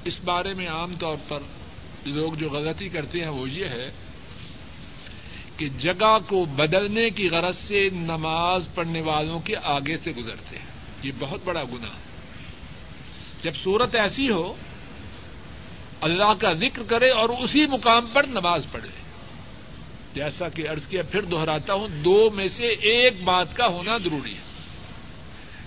[0.05, 1.39] اس بارے میں عام طور پر
[2.05, 3.91] لوگ جو غلطی کرتے ہیں، وہ یہ ہے
[5.57, 10.65] کہ جگہ کو بدلنے کی غرض سے نماز پڑھنے والوں کے آگے سے گزرتے ہیں۔
[11.03, 12.04] یہ بہت بڑا گنا ہے۔
[13.43, 14.55] جب صورت ایسی ہو،
[16.01, 18.89] اللہ کا ذکر کرے اور اسی مقام پر نماز پڑھے۔
[20.13, 24.33] جیسا کہ ارض کیا، پھر دوہراتا ہوں، دو میں سے ایک بات کا ہونا ضروری
[24.33, 24.55] ہے۔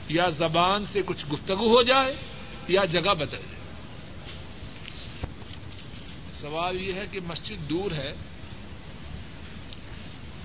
[0.08, 2.14] یا زبان سے کچھ گفتگو ہو جائے
[2.68, 3.58] یا جگہ بدل جائے۔
[6.32, 8.12] سوال یہ ہے کہ مسجد دور ہے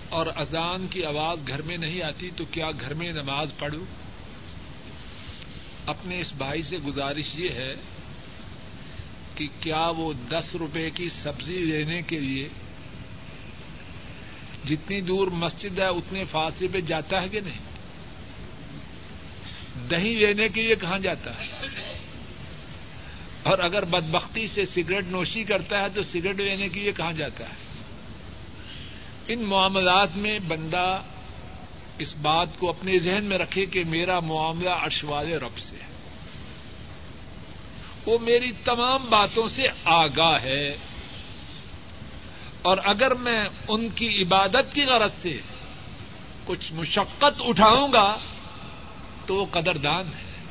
[0.10, 3.86] اور اذان کی آواز گھر میں نہیں آتی، تو کیا گھر میں نماز پڑھوں؟
[5.86, 7.74] اپنے اس بھائی سے گزارش یہ ہے
[9.36, 12.50] کہ کیا وہ دس روپے کی سبزی لینے کے لیے
[14.66, 17.74] جتنی دور مسجد ہے اتنے فاصلے پہ جاتا ہے کہ نہیں؟
[19.90, 21.68] دہی لینے کے لیے کہاں جاتا ہے؟
[23.44, 27.50] اور اگر بدبختی سے سگریٹ نوشی کرتا ہے تو سگریٹ لینے کے لیے کہاں جاتا
[27.50, 27.56] ہے؟
[29.28, 31.02] ان معاملات میں بندہ
[31.98, 34.70] اس بات کو اپنے ذہن میں رکھے کہ میرا معاملہ
[35.04, 35.94] والے رب سے ہے۔
[38.06, 40.70] وہ میری تمام باتوں سے آگاہ ہے۔
[42.62, 45.38] اور اگر میں ان کی عبادت کی غرض سے
[46.46, 48.16] کچھ مشقت اٹھاؤں گا
[49.26, 50.44] تو وہ قدردان ہے۔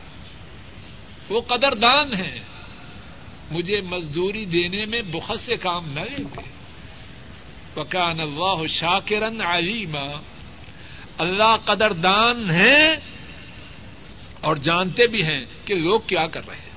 [1.28, 2.38] وہ قدردان ہے۔
[3.51, 6.51] مجھے مزدوری دینے میں بخت سے کام نہ لیں گے
[7.74, 10.32] پکان اللہ شاکرن علیما
[11.23, 12.93] اللہ قدردان ہے
[14.41, 16.73] اور جانتے بھی ہیں کہ لوگ کیا کر رہے ہیں۔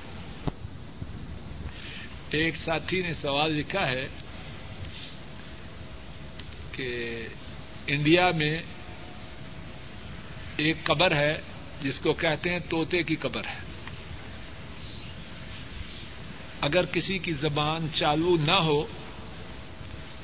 [2.30, 4.08] ایک ساتھی نے سوال لکھا ہے
[6.72, 7.20] کہ
[7.86, 8.62] انڈیا میں
[10.56, 11.34] ایک قبر ہے
[11.82, 13.60] جس کو کہتے ہیں توتے کی قبر ہے۔
[16.60, 18.86] اگر کسی کی زبان چالو نہ ہو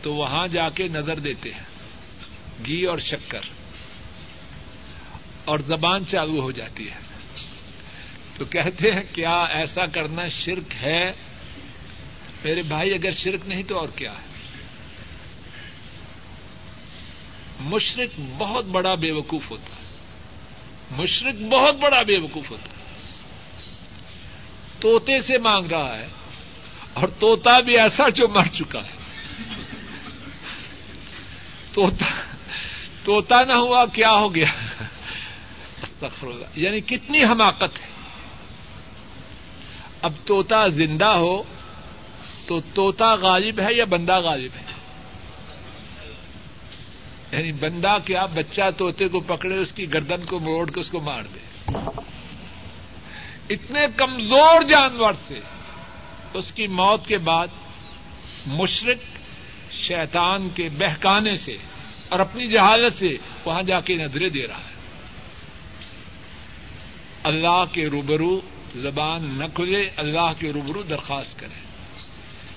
[0.03, 1.65] تو وہاں جا کے نظر دیتے ہیں،
[2.67, 3.62] گھی اور شکر۔
[5.45, 6.97] اور زبان چالو ہو جاتی ہے۔
[8.37, 11.13] تو کہتے ہیں، کیا ایسا کرنا شرک ہے؟
[12.45, 14.33] میرے بھائی، اگر شرک نہیں تو اور کیا ہے؟
[17.61, 19.83] مشرق بہت بڑا بے وقوف ہوتا ہے۔
[20.91, 22.83] مشرق بہت بڑا بے وقوف ہوتا ہے۔
[24.81, 26.09] توتے سے مانگ رہا ہے
[26.93, 29.03] اور توتا بھی ایسا جو مر چکا ہے۔
[33.05, 34.72] توتا نہ ہوا، کیا ہو گیا؟
[36.55, 38.03] یعنی کتنی حماقت ہے۔
[40.03, 41.43] اب توتا زندہ ہو
[42.47, 44.65] تو توتا غالب ہے یا بندہ غالب ہے؟
[47.33, 51.01] یعنی بندہ کیا بچہ توتے کو پکڑے، اس کی گردن کو موڑ کے اس کو
[51.01, 51.39] مار دے۔
[53.55, 55.41] اتنے کمزور جانور سے
[56.35, 57.47] اس کی موت کے بعد
[58.47, 58.99] مشرق
[59.73, 61.57] شیطان کے بہکانے سے
[62.09, 63.09] اور اپنی جہالت سے
[63.45, 64.72] وہاں جا کے نظریں دے رہا ہے۔
[67.23, 68.41] اللہ کے روبرو
[68.75, 71.61] زبان نہ کھلے، اللہ کے روبرو درخواست کرے۔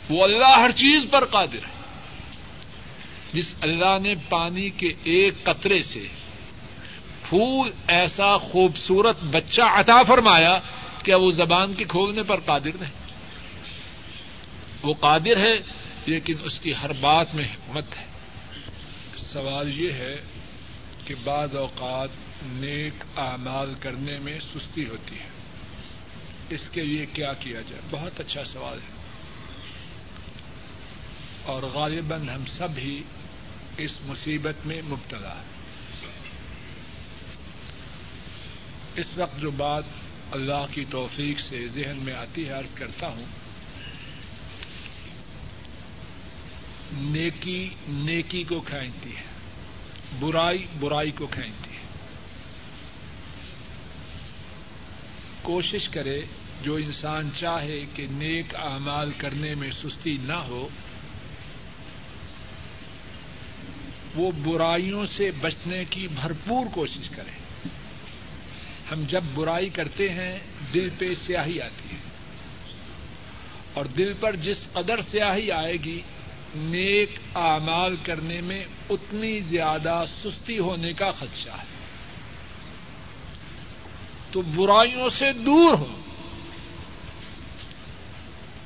[0.09, 1.75] وہ اللہ ہر چیز پر قادر ہے۔
[3.33, 6.07] جس اللہ نے پانی کے ایک قطرے سے
[7.29, 10.59] پھول ایسا خوبصورت بچہ عطا فرمایا
[11.03, 12.93] کیا وہ زبان کے کھولنے پر قادر نہیں۔
[14.83, 15.53] وہ قادر ہے،
[16.05, 18.05] لیکن اس کی ہر بات میں حکمت ہے۔
[19.17, 20.15] سوال یہ ہے
[21.05, 22.09] کہ بعض اوقات
[22.43, 25.27] نیک اعمال کرنے میں سستی ہوتی ہے۔
[26.49, 28.95] اس کے لیے کیا کیا جائے؟ بہت اچھا سوال ہے۔
[31.43, 33.03] اور غالباً ہم سب ہی
[33.77, 35.55] اس مصیبت میں مبتلا ہے
[38.95, 39.83] اس وقت جو بات
[40.31, 43.25] اللہ کی توفیق سے ذہن میں آتی ہے، عرض کرتا ہوں،
[46.93, 49.23] نیکی نیکی کو کھینچتی ہے،
[50.19, 51.74] برائی برائی کو کھینچتی ہے۔
[55.45, 56.21] کوشش کرے
[56.61, 60.67] جو انسان چاہے کہ نیک اعمال کرنے میں سستی نہ ہو،
[64.15, 67.31] وہ برائیوں سے بچنے کی بھرپور کوشش کرے۔
[68.91, 70.39] ہم جب برائی کرتے ہیں،
[70.73, 71.99] دل پہ سیاہی آتی ہے۔
[73.73, 76.01] اور دل پر جس قدر سیاہی آئے گی،
[76.55, 81.74] نیک اعمال کرنے میں اتنی زیادہ سستی ہونے کا خدشہ ہے۔
[84.35, 86.01] تو برائیوں سے دور ہو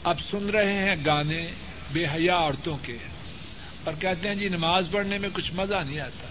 [0.03, 1.51] اب سن رہے ہیں گانے
[1.93, 2.97] بے حیا عورتوں کے،
[3.83, 6.27] اور کہتے ہیں جی نماز پڑھنے میں کچھ مزہ نہیں آتا۔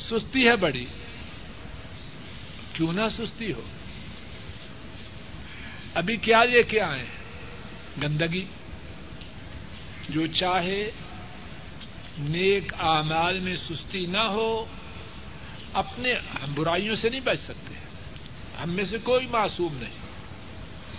[0.00, 0.86] سستی ہے بڑی۔
[2.72, 3.62] کیوں نہ سستی ہو۔
[5.94, 7.04] ابھی کیا لے کے آئے؟
[8.02, 8.44] گندگی۔
[10.08, 10.90] جو چاہے
[12.18, 14.66] نیک اعمال میں سستی نہ ہو
[15.74, 16.14] اپنے
[16.54, 17.74] برائیوں سے نہیں بچ سکتے۔
[18.62, 20.04] ہم میں سے کوئی معصوم نہیں۔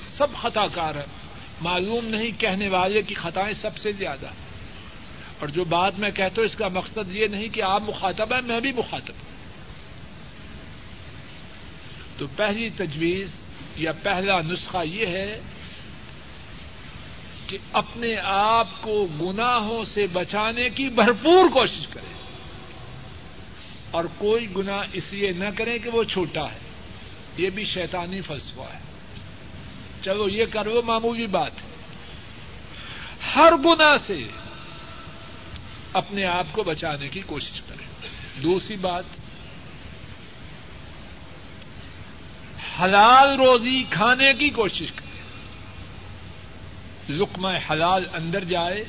[0.07, 1.05] سب خطا کار ہے
[1.61, 4.27] معلوم نہیں کہنے والے کی خطائیں سب سے زیادہ۔
[5.39, 8.41] اور جو بات میں کہتا ہوں، اس کا مقصد یہ نہیں کہ آپ مخاطب ہیں،
[8.41, 9.35] میں بھی مخاطب ہوں۔
[12.17, 13.31] تو پہلی تجویز
[13.75, 15.39] یا پہلا نسخہ یہ ہے
[17.47, 22.14] کہ اپنے آپ کو گناہوں سے بچانے کی بھرپور کوشش کرے
[23.95, 26.59] اور کوئی گنا اس لیے نہ کرے کہ وہ چھوٹا ہے۔
[27.37, 28.79] یہ بھی شیطانی فلسفہ ہے۔
[30.03, 31.75] چلو یہ کرو معمولی بات ہے۔
[33.35, 34.17] ہر گنا سے
[35.93, 38.07] اپنے آپ کو بچانے کی کوشش کریں۔
[38.43, 39.03] دوسری بات،
[42.79, 45.21] حلال روزی کھانے کی کوشش کریں۔
[47.09, 48.83] لقمہ حلال اندر جائے۔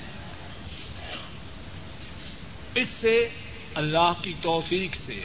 [2.74, 3.28] اس سے
[3.76, 5.24] اللہ کی توفیق سے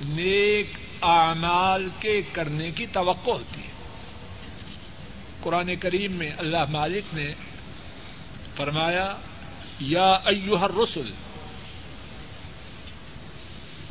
[0.00, 0.66] نیک
[1.02, 3.72] اعمال کے کرنے کی توقع ہوتی ہے۔
[5.42, 7.34] قرآن کریم میں اللہ مالک نے
[8.56, 9.16] فرمایا،
[9.80, 11.10] یا ایوہ الرسل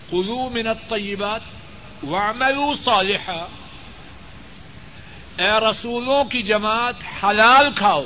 [0.10, 1.42] قلو من الطیبات
[2.04, 3.46] وعملوا صالحا۔
[5.38, 8.04] اے رسولوں کی جماعت، حلال کھاؤ،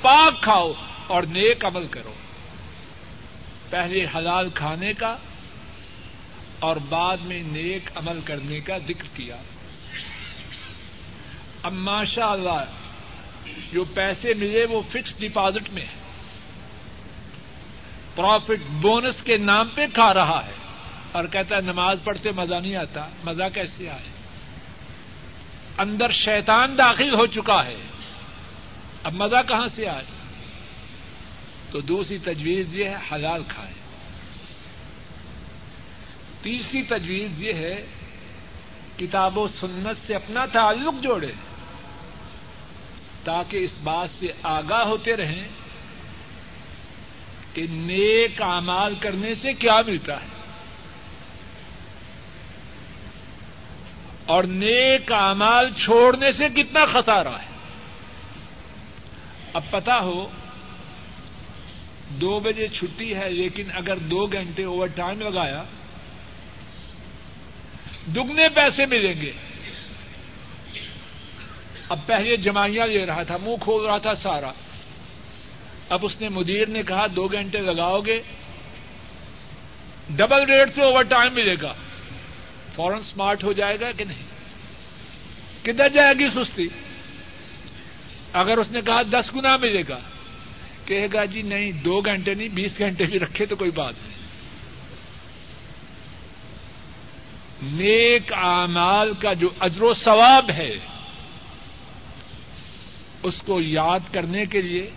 [0.00, 0.72] پاک کھاؤ
[1.06, 2.12] اور نیک عمل کرو۔
[3.70, 5.16] پہلے حلال کھانے کا
[6.60, 9.36] اور بعد میں نیک عمل کرنے کا ذکر کیا۔
[11.62, 12.64] اب ماشاء اللہ
[13.72, 16.06] جو پیسے ملے وہ فکس ڈپازٹ میں ہے
[18.14, 20.52] پروفٹ بونس کے نام پہ کھا رہا ہے۔
[21.12, 24.08] اور کہتا ہے نماز پڑھتے مزہ نہیں آتا، مزہ کیسے آئے؟
[25.78, 27.76] اندر شیطان داخل ہو چکا ہے۔
[29.02, 30.15] اب مزہ کہاں سے آئے؟
[31.70, 33.72] تو دوسری تجویز یہ ہے حلال کھائے
[36.42, 37.86] تیسری تجویز یہ ہے
[38.98, 41.32] کتاب و سنت سے اپنا تعلق جوڑے
[43.24, 45.48] تاکہ اس بات سے آگاہ ہوتے رہیں
[47.54, 50.36] کہ نیک امال کرنے سے کیا ملتا ہے۔
[54.26, 57.56] اور نیک امال چھوڑنے سے کتنا خطارہ ہے۔
[59.52, 60.28] اب پتا ہو
[62.08, 65.64] دو بجے چھٹی ہے، لیکن اگر دو گھنٹے اوور ٹائم لگایا،
[68.14, 69.32] دگنے پیسے ملیں گے۔
[71.88, 74.50] اب پہلے جمائیاں لے رہا تھا، منہ کھول رہا تھا سارا۔
[75.88, 78.20] اب اس نے مدیر نے کہا، دو گھنٹے لگاؤ گے۔
[80.10, 81.74] ڈبل ریٹ سے اوور ٹائم ملے گا۔
[82.74, 84.22] فورن اسمارٹ ہو جائے گا کہ نہیں؟
[85.62, 86.66] کدھر جائے گی سستی؟
[88.32, 89.98] اگر اس نے کہا، دس گنا ملے گا۔
[90.86, 94.16] کہے گا جی نہیں، دو گھنٹے نہیں، بیس گھنٹے بھی رکھے تو کوئی بات نہیں۔
[97.62, 100.72] نیک اعمال کا جو اجر و ثواب ہے،
[103.22, 104.90] اس کو یاد کرنے کے لیے،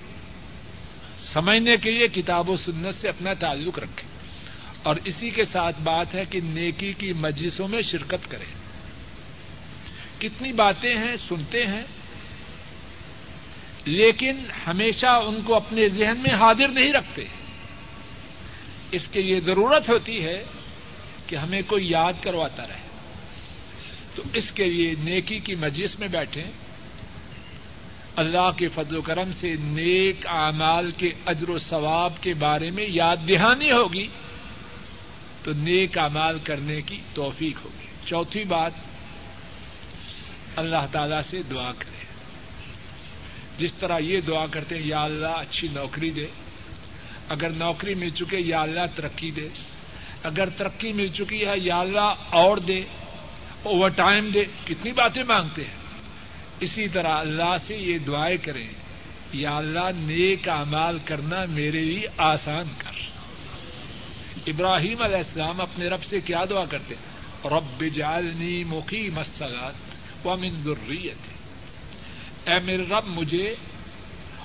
[1.20, 4.10] سمجھنے کے لیے کتاب و سنت سے اپنا تعلق رکھیں۔
[4.84, 8.46] اور اسی کے ساتھ بات ہے کہ نیکی کی مجلسوں میں شرکت کریں۔
[10.20, 11.82] کتنی باتیں ہیں، سنتے ہیں
[13.90, 14.38] لیکن
[14.68, 17.24] ہمیشہ ان کو اپنے ذہن میں حاضر نہیں رکھتے۔
[18.92, 20.44] اس کے لیے ضرورت ہوتی ہے
[21.28, 22.90] کہ ہمیں کوئی یاد کرواتا رہے۔
[24.16, 26.44] تو اس کے لیے نیکی کی مجلس میں بیٹھیں۔
[28.16, 32.86] اللہ کے فضل و کرم سے نیک اعمال کے اجر و ثواب کے بارے میں
[32.88, 34.08] یاد دہانی ہوگی
[35.44, 38.72] تو نیک اعمال کرنے کی توفیق ہوگی۔ چوتھی بات،
[40.56, 41.99] اللہ تعالی سے دعا کرے
[43.60, 46.28] جس طرح یہ دعا کرتے ہیں، یا اللہ اچھی نوکری دے۔
[47.30, 49.50] اگر نوکری مل چکے، یا اللہ ترقی دے۔
[50.24, 52.82] اگر ترقی مل چکی ہے، یا اللہ اور دے۔
[53.64, 55.78] اوور ٹائم دے۔ کتنی باتیں مانگتے ہیں۔
[56.60, 58.68] اسی طرح اللہ سے یہ دعائیں کریں۔
[59.34, 63.00] یا اللہ، نیک اعمال کرنا میرے لیے آسان کر۔
[64.48, 66.96] ابراہیم علیہ السلام اپنے رب سے کیا دعا کرتے؟
[67.46, 69.72] رب جعلنی مقیم الصلاۃ
[70.26, 71.39] ومن ذریت
[72.48, 73.56] اے میرے رب، مجھے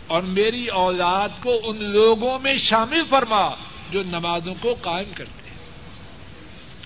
[0.06, 3.54] اور میری اولاد کو ان لوگوں میں شامل فرما
[3.90, 5.56] جو نمازوں کو قائم کرتے ہیں۔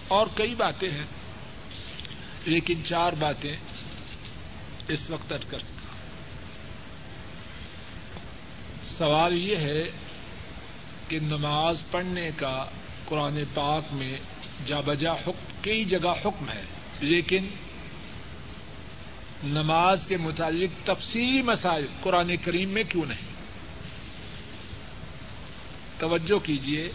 [0.09, 1.05] اور کئی باتیں ہیں،
[2.45, 3.57] لیکن چار باتیں
[4.89, 5.79] اس وقت ارد کر سکتا
[8.83, 9.83] سوال یہ ہے
[11.09, 12.65] کہ نماز پڑھنے کا
[13.05, 14.17] قرآن پاک میں
[14.67, 16.63] جا بجا حکم، کئی جگہ حکم ہے،
[17.01, 17.47] لیکن
[19.45, 23.29] نماز کے متعلق تفصیلی مسائل قرآن کریم میں کیوں نہیں؟
[25.99, 26.89] توجہ کیجیے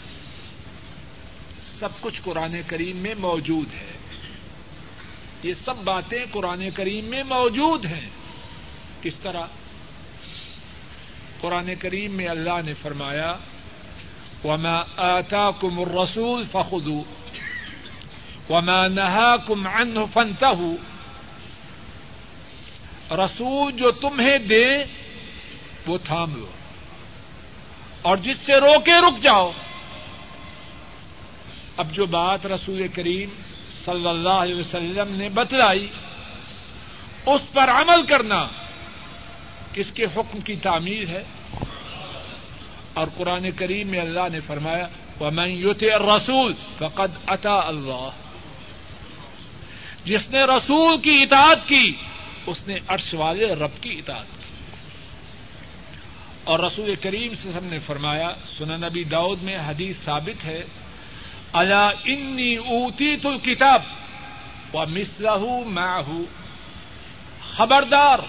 [1.65, 3.97] سب کچھ قرآن کریم میں موجود ہے۔
[5.43, 8.09] یہ سب باتیں قرآن کریم میں موجود ہیں۔
[9.01, 9.45] کس طرح؟
[11.41, 13.35] قرآن کریم میں اللہ نے فرمایا،
[14.43, 17.01] وما آتاكم الرسول فخذوا
[18.49, 20.92] وما نهاكم عنه فانتهوا
[23.15, 24.67] رسول جو تمہیں دے،
[25.87, 26.45] وہ تھام لو۔
[28.01, 29.51] اور جس سے روکے، رک جاؤ۔
[31.77, 33.29] اب جو بات رسول کریم
[33.69, 35.87] صلی اللہ علیہ وسلم نے بتلائی،
[37.25, 38.43] اس پر عمل کرنا
[39.73, 41.23] کس کے حکم کی تعمیر ہے؟
[42.93, 44.87] اور قرآن کریم میں اللہ نے فرمایا
[45.19, 48.09] وہ میں یوت رسول فقد عطا اللہ
[50.05, 51.93] جس نے رسول کی اطاعت کی
[52.45, 54.53] اس نے عرش والے رب کی اطاعت کی۔
[56.43, 60.63] اور رسول کریم سے ہم نے فرمایا سنا نبی داؤد میں حدیث ثابت ہے
[61.53, 63.81] اللہ انی اوتی تو کتاب
[64.73, 66.21] و مسلح میں
[67.51, 68.19] خبردار،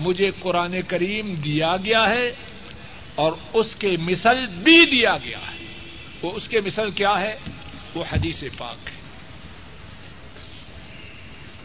[0.00, 2.34] مجھے قرآن کریم دیا گیا ہے
[3.14, 5.64] اور اس کے مثل بھی دیا گیا ہے۔
[6.22, 7.38] وہ اس کے مثل کیا ہے؟
[7.94, 8.93] وہ حدیث پاک ہے۔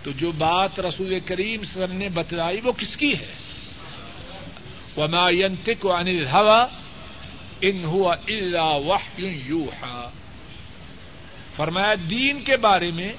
[0.04, 3.36] تو جو بات رسول کریم سر نے بتلائی وہ کس کی ہے؟
[4.98, 6.66] وما ينطق عن الهوى
[7.62, 10.08] ان هو الا وحي يوحى۔
[11.56, 13.10] فرمایا دین کے بارے میں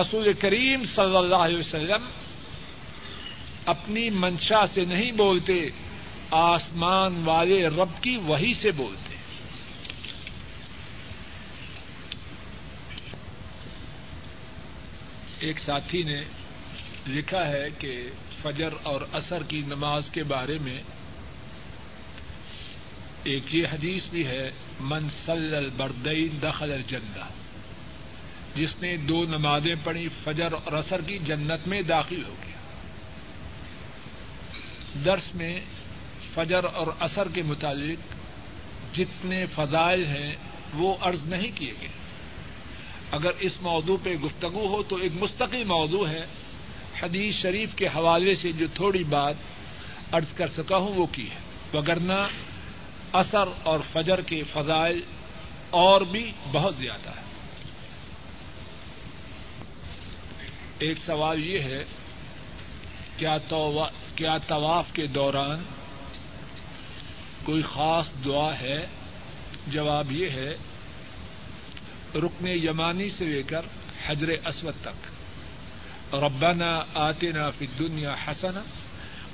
[0.00, 2.04] رسول کریم صلی اللہ علیہ وسلم
[3.66, 5.66] اپنی منشا سے نہیں بولتے،
[6.30, 9.09] آسمان والے رب کی وہی سے بولتے۔
[15.40, 16.20] ایک ساتھی نے
[17.06, 18.08] لکھا ہے کہ
[18.42, 20.78] فجر اور اثر کی نماز کے بارے میں
[23.24, 27.24] ایک یہ حدیث بھی ہے، من سل البردین دخل الجنہ
[28.54, 32.56] جس نے دو نمازیں پڑھی، فجر اور اثر کی جنت میں داخل ہو گیا۔
[35.04, 35.60] درس میں
[36.34, 38.14] فجر اور اثر کے متعلق
[38.96, 40.36] جتنے فضائل ہیں،
[40.74, 41.99] وہ عرض نہیں کیے گئے۔
[43.10, 46.26] اگر اس موضوع پہ گفتگو ہو تو ایک مستقل موضوع ہے۔
[47.02, 49.34] حدیث شریف کے حوالے سے جو تھوڑی بات
[50.12, 51.36] عرض کر سکا ہوں وہ کی ہے۔
[51.74, 52.28] وگرنہ
[53.12, 55.00] اثر اور فجر کے فضائل
[55.70, 57.22] اور بھی بہت زیادہ ہے
[60.78, 61.84] ایک سوال یہ ہے
[63.16, 65.62] کیا طواف کے دوران
[67.44, 68.86] کوئی خاص دعا ہے؟
[69.66, 70.56] جواب یہ ہے
[72.14, 73.60] رکن یمانی سے لے کر
[74.06, 75.20] حجر اسود تک۔
[76.14, 78.62] ربنا آتنا فی الدنیا حسنا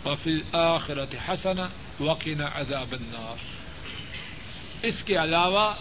[0.08, 1.68] وفی الآخرت حسنا
[2.00, 3.36] وقنا عذاب النار۔
[4.82, 5.74] اس کے علاوہ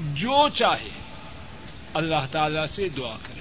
[0.00, 0.88] جو چاہے
[1.94, 3.40] اللہ تعالی سے دعا کرے۔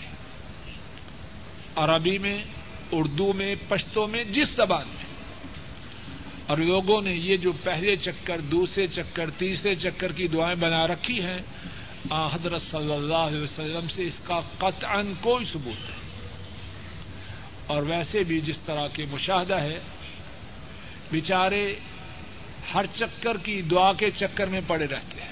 [1.76, 2.44] عربی میں،
[2.92, 5.06] اردو میں پشتوں میں، جس زبان میں۔
[6.48, 11.24] اور لوگوں نے یہ جو پہلے چکر، دوسرے چکر، تیسرے چکر کی دعائیں بنا رکھی
[11.24, 11.40] ہیں
[12.12, 15.96] حضرت صلی اللہ علیہ وسلم سے اس کا قطعا کوئی ثبوت ہے
[17.68, 19.80] اور ویسے بھی جس طرح کے مشاہدہ ہے،
[21.12, 21.76] بیچارے
[22.74, 25.32] ہر چکر کی دعا کے چکر میں پڑے رہتے ہیں۔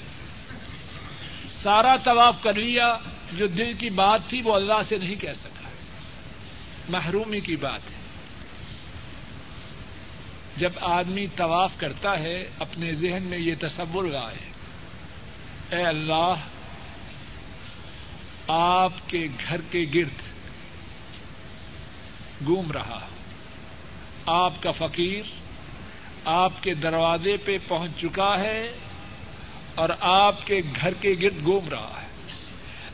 [1.49, 2.97] سارا طواف کر لیا
[3.37, 5.69] جو دل کی بات تھی، وہ اللہ سے نہیں کہہ سکا۔
[6.89, 7.97] محرومی کی بات ہے۔
[10.57, 14.51] جب آدمی طواف کرتا ہے، اپنے ذہن میں یہ تصور لائے
[15.75, 16.33] اے اللہ
[18.53, 20.21] آپ کے گھر کے گرد
[22.45, 23.07] گھوم رہا
[24.25, 25.21] آپ کا فقیر
[26.25, 28.71] آپ کے دروازے پہ پہنچ چکا ہے
[29.75, 32.07] اور آپ کے گھر کے گرد گھوم رہا ہے۔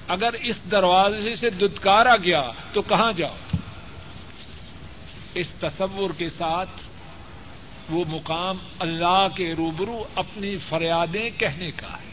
[0.08, 3.36] اگر اس دروازے سے دتکارا گیا تو کہاں جاؤ؟
[5.34, 6.70] اس تصور کے ساتھ
[7.90, 12.07] وہ مقام اللہ کے روبرو اپنی فریادیں کہنے کا ہے۔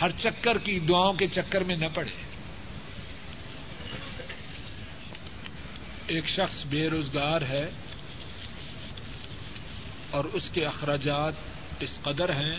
[0.00, 2.10] ہر چکر کی دعاؤں کے چکر میں نہ پڑے۔
[6.06, 7.70] ایک شخص بے روزگار ہے
[10.10, 11.32] اور اس کے اخراجات
[11.80, 12.58] اس قدر ہیں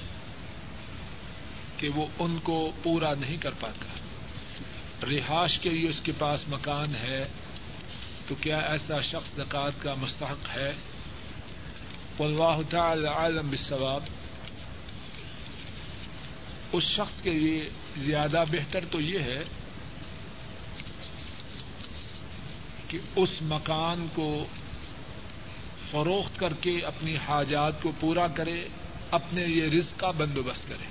[1.77, 3.85] کہ وہ ان کو پورا نہیں کر پاتا۔
[5.05, 7.27] رہائش کے لیے اس کے پاس مکان ہے
[8.27, 10.73] تو کیا ایسا شخص زکات کا مستحق ہے؟
[12.19, 14.03] واللہ تعالی عالم بالثواب
[16.71, 19.43] اس شخص کے لیے زیادہ بہتر تو یہ ہے
[22.87, 24.45] کہ اس مکان کو
[25.91, 28.67] فروخت کر کے اپنی حاجات کو پورا کرے،
[29.11, 30.85] اپنے یہ رزق کا بندوبست کرے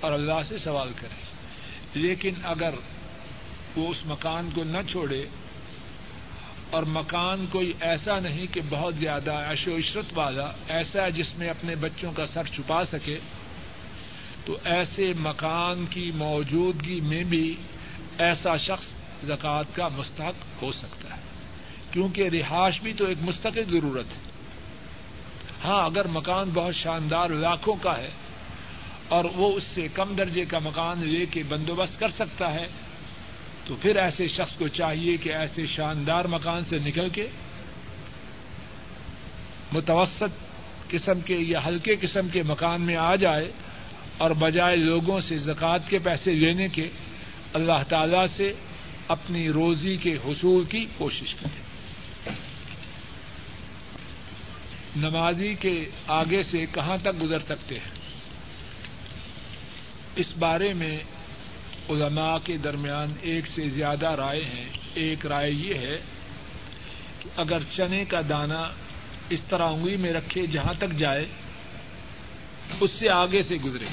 [0.00, 1.32] اور اللہ سے سوال کرے۔
[1.94, 2.74] لیکن اگر
[3.76, 5.26] وہ اس مکان کو نہ چھوڑے
[6.70, 11.48] اور مکان کوئی ایسا نہیں کہ بہت زیادہ عش و عشرت والا، ایسا جس میں
[11.48, 13.18] اپنے بچوں کا سر چھپا سکے
[14.44, 17.54] تو ایسے مکان کی موجودگی میں بھی
[18.18, 18.86] ایسا شخص
[19.24, 21.20] زکوٰۃ کا مستحق ہو سکتا ہے۔
[21.90, 24.32] کیونکہ رہائش بھی تو ایک مستقل ضرورت ہے۔
[25.64, 28.08] ہاں اگر مکان بہت شاندار لاکھوں کا ہے
[29.08, 32.66] اور وہ اس سے کم درجے کا مکان لے کے بندوبست کر سکتا ہے،
[33.64, 37.28] تو پھر ایسے شخص کو چاہیے کہ ایسے شاندار مکان سے نکل کے
[39.72, 43.52] متوسط قسم کے یا ہلکے قسم کے مکان میں آ جائے
[44.18, 46.88] اور بجائے لوگوں سے زکوٰۃ کے پیسے لینے کے
[47.52, 48.52] اللہ تعالی سے
[49.08, 51.62] اپنی روزی کے حصول کی کوشش کرے
[54.96, 57.90] نمازی کے آگے سے کہاں تک گزر سکتے ہیں؟
[60.16, 60.96] اس بارے میں
[61.90, 65.96] علماء کے درمیان ایک سے زیادہ رائے ہیں۔ ایک رائے یہ ہے
[67.20, 68.70] کہ اگر چنے کا دانہ
[69.28, 71.26] اس طرح انگلی میں رکھے جہاں تک جائے
[72.80, 73.86] اس سے آگے سے گزرے۔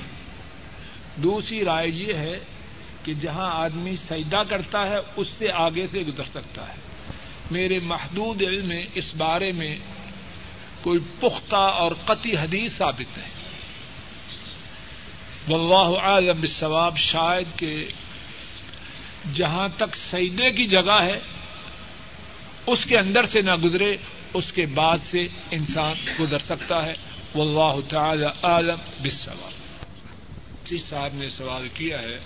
[1.15, 2.37] دوسری رائے یہ ہے
[3.03, 6.75] کہ جہاں آدمی سجدہ کرتا ہے، اس سے آگے سے گزر سکتا ہے۔
[7.51, 9.77] میرے محدود علم میں اس بارے میں
[10.81, 13.39] کوئی پختہ اور قطعی حدیث ثابت نہیں۔
[15.49, 17.87] واللہ عالم بالثواب شاید کہ
[19.33, 21.19] جہاں تک سجدے کی جگہ ہے،
[22.67, 23.95] اس کے اندر سے نہ گزرے،
[24.33, 25.19] اس کے بعد سے
[25.51, 29.51] انسان گزر سکتا ہے۔ واللہ تعالی عالم بالثواب
[30.65, 32.19] جس صاحب نے سوال کیا ہے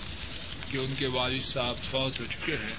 [0.70, 2.74] کہ ان کے والد صاحب فوت ہو چکے ہیں،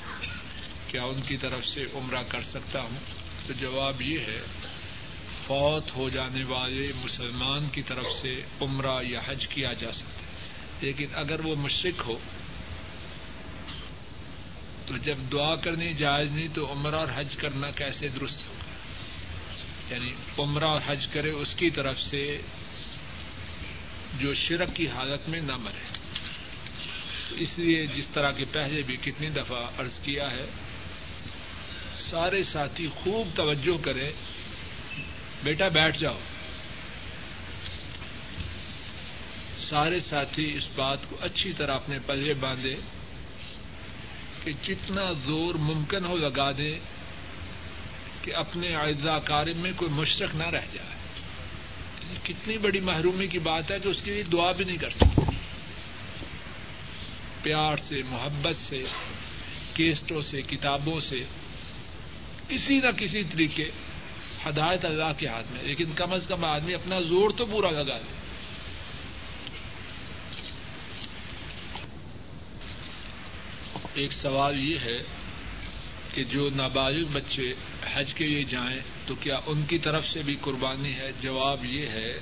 [0.88, 3.00] کیا ان کی طرف سے عمرہ کر سکتا ہوں؟
[3.48, 4.42] تو جواب یہ ہے،
[5.48, 10.32] فوت ہو جانے والے مسلمان کی طرف سے عمرہ یا حج کیا جا سکتا ہے۔
[10.82, 12.18] لیکن اگر وہ مشرق ہو،
[14.86, 18.55] تو جب دعا کرنی جائز نہیں، تو عمرہ اور حج کرنا کیسے درست ہوگا
[19.92, 22.42] یعنی عمرہ اور حج کرے، اس کی طرف سے
[24.20, 25.96] جو شرک کی حالت میں نہ مرے
[27.32, 30.46] اس لیے جس طرح کے پہلے بھی کتنی دفعہ عرض کیا ہے،
[31.94, 34.12] سارے ساتھی خوب توجہ کریں۔
[35.44, 36.20] بیٹا بیٹھ جاؤ۔
[39.58, 42.76] سارے ساتھی اس بات کو اچھی طرح اپنے پلے باندھے
[44.44, 46.80] کہ جتنا زور ممکن ہو لگا دے
[48.26, 50.96] کہ اپنے اعزا کار میں کوئی مشرق نہ رہ جائے۔
[52.02, 54.90] یعنی کتنی بڑی محرومی کی بات ہے کہ اس کے لیے دعا بھی نہیں کر
[54.90, 55.22] سکتے
[57.44, 58.84] پیار سے، محبت سے،
[59.74, 61.20] کیسٹوں سے، کتابوں سے،
[62.50, 63.70] کسی نہ کسی طریقے
[64.46, 67.98] ہدایت اللہ کے ہاتھ میں۔ لیکن کم از کم آدمی اپنا زور تو پورا لگا
[67.98, 68.26] دے
[73.94, 74.98] ایک سوال یہ ہے
[76.14, 77.54] کہ جو نابالغ بچے
[77.96, 81.88] حج کے لیے جائیں تو کیا ان کی طرف سے بھی قربانی ہے؟ جواب یہ
[81.88, 82.14] ہے،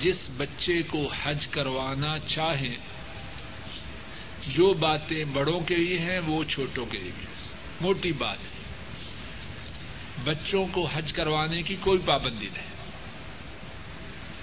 [0.00, 2.76] جس بچے کو حج کروانا چاہیں،
[4.54, 7.26] جو باتیں بڑوں کے لیے ہیں، وہ چھوٹوں کے لیے بھی
[7.80, 8.58] موٹی بات ہے۔
[10.24, 12.68] بچوں کو حج کروانے کی کوئی پابندی نہیں۔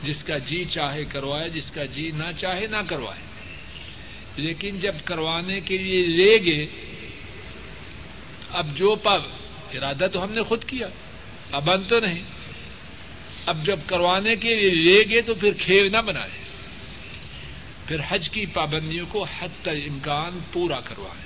[0.03, 3.21] جس کا جی چاہے کروائے، جس کا جی نہ چاہے، نہ کروائے۔
[4.35, 6.65] لیکن جب کروانے کے لیے لے گئے،
[8.49, 9.13] اب جو پا
[9.77, 10.87] ارادہ تو ہم نے خود کیا
[11.51, 12.21] ابند تو نہیں۔
[13.45, 16.29] اب جب کروانے کے لیے لے گئے تو پھر کھیل نہ بنائے۔
[17.87, 21.25] پھر حج کی پابندیوں کو حد تک امکان پورا کروائے۔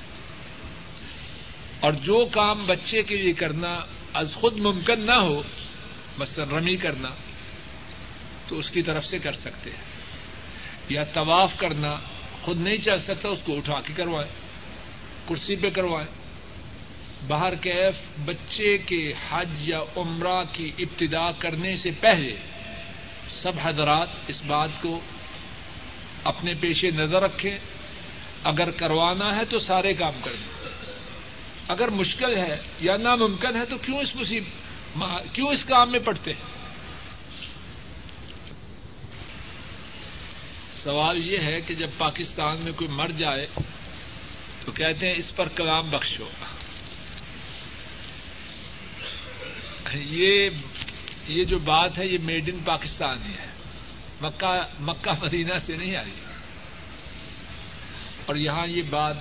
[1.79, 3.79] اور جو کام بچے کے لیے کرنا
[4.13, 5.41] از خود ممکن نہ ہو،
[6.17, 7.09] مثلا رمی کرنا،
[8.47, 9.83] تو اس کی طرف سے کر سکتے ہیں۔
[10.89, 11.99] یا طواف کرنا،
[12.41, 14.29] خود نہیں چل سکتا، اس کو اٹھا کے کروائے،
[15.29, 16.18] کرسی پہ کروائے۔
[17.27, 17.95] باہر کیف
[18.25, 22.31] بچے کے حج یا عمرہ کی ابتدا کرنے سے پہلے
[23.31, 24.99] سب حضرات اس بات کو
[26.23, 27.57] اپنے پیشے نظر رکھیں۔
[28.43, 30.69] اگر کروانا ہے تو سارے کام کریں
[31.67, 34.43] اگر مشکل ہے یا ناممکن ہے تو کیوں اس مصیب
[35.33, 36.41] کیوں اس کام میں پڑتے ہیں؟
[40.83, 43.47] سوال یہ ہے کہ جب پاکستان میں کوئی مر جائے
[44.65, 46.25] تو کہتے ہیں اس پر کلام بخشو۔
[49.93, 50.49] یہ
[51.27, 53.47] یہ جو بات ہے یہ میڈ ان پاکستان ہی ہے۔
[54.21, 56.11] مکہ مکہ مدینہ سے نہیں آئی۔
[58.25, 59.15] اور یہاں یہ بات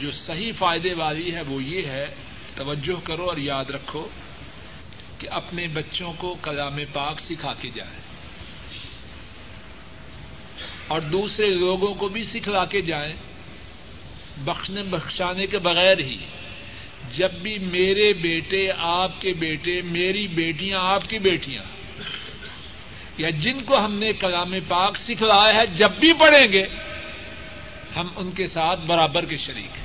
[0.00, 2.14] جو صحیح فائدے والی ہے وہ یہ ہے،
[2.56, 4.08] توجہ کرو اور یاد رکھو
[5.18, 8.00] کہ اپنے بچوں کو کلام پاک سکھا کے جائے
[10.88, 13.14] اور دوسرے لوگوں کو بھی سکھلا کے جائیں،
[14.38, 16.16] بخشنے بخشانے کے بغیر ہی۔
[17.16, 21.62] جب بھی میرے بیٹے آپ کے بیٹے، میری بیٹیاں آپ کی بیٹیاں،
[23.18, 26.62] یا جن کو ہم نے کلام پاک سکھلایا ہے، جب بھی پڑھیں گے،
[27.96, 29.84] ہم ان کے ساتھ برابر کے شریک ہیں۔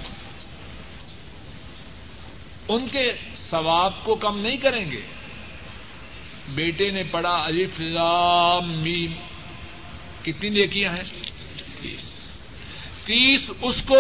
[2.67, 5.01] ان کے ثواب کو کم نہیں کریں گے۔
[6.55, 9.11] بیٹے نے پڑھا، الف لام میم۔
[10.23, 11.03] کتنی نیکیاں ہیں؟
[11.81, 12.19] تیس۔
[13.05, 13.99] تیس اس کو،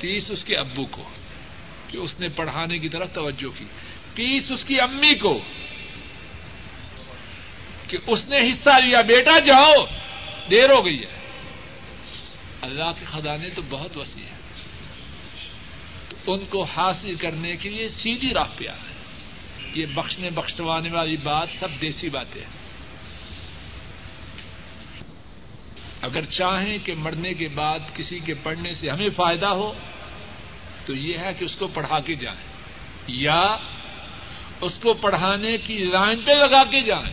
[0.00, 1.02] تیس اس کے ابو کو۔
[1.88, 3.64] کہ اس نے پڑھانے کی طرف توجہ کی
[4.14, 5.38] تیس اس کی امی کو
[7.88, 9.86] کہ اس نے حصہ لیا، بیٹا جاؤ،
[10.50, 11.18] دیر ہو گئی ہے۔
[12.62, 14.38] اللہ کے خزانے تو بہت وسیع ہے
[16.08, 18.94] تو ان کو حاصل کرنے کے لیے سیدھی راہ پہ ہے
[19.74, 22.58] یہ بخشنے، بخشوانے والی بات سب دیسی باتیں ہیں۔
[26.02, 29.72] اگر چاہیں کہ مرنے کے بعد کسی کے پڑھنے سے ہمیں فائدہ ہو
[30.88, 32.40] تو یہ ہے کہ اس کو پڑھا کے جائیں
[33.06, 33.40] یا
[34.60, 37.12] اس کو پڑھانے کی لائن پہ لگا کے جائیں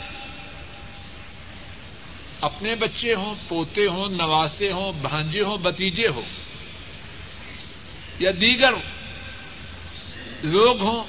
[2.41, 6.29] اپنے بچے ہوں، پوتے ہوں، نواسے ہوں، بھانجے ہوں بتیجے ہوں
[8.19, 8.73] یا دیگر
[10.43, 11.03] لوگ ہوں،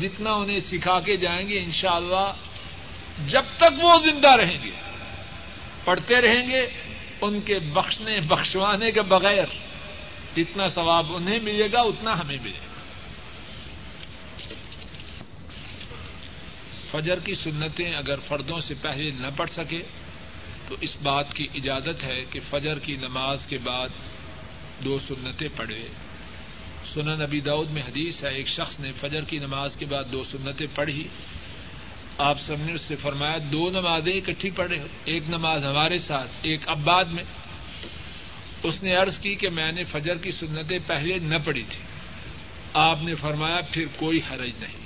[0.00, 2.30] جتنا انہیں سکھا کے جائیں گے انشاءاللہ
[3.26, 4.70] جب تک وہ زندہ رہیں گے،
[5.84, 6.66] پڑھتے رہیں گے،
[7.20, 9.44] ان کے بخشنے، بخشوانے کے بغیر
[10.36, 12.74] جتنا ثواب انہیں ملے گا، اتنا ہمیں ملے گا۔
[16.90, 19.82] فجر کی سنتیں اگر فردوں سے پہلے نہ پڑھ سکے،
[20.68, 23.88] تو اس بات کی اجازت ہے کہ فجر کی نماز کے بعد
[24.84, 25.88] دو سنتیں پڑھے۔
[26.86, 30.24] سنن نبی دعود میں حدیث ہے، ایک شخص نے فجر کی نماز کے بعد دو
[30.24, 31.08] سنتیں پڑھی۔
[32.18, 36.60] آپ سب نے اس سے فرمایا، دو نمازیں اکٹھی پڑھے، ایک نماز ہمارے ساتھ، ایک
[36.66, 37.24] اب بعد میں۔
[38.64, 41.82] اس نے عرض کی کہ میں نے فجر کی سنتیں پہلے نہ پڑھی تھی۔
[42.74, 44.84] آپ نے فرمایا، پھر کوئی حرج نہیں۔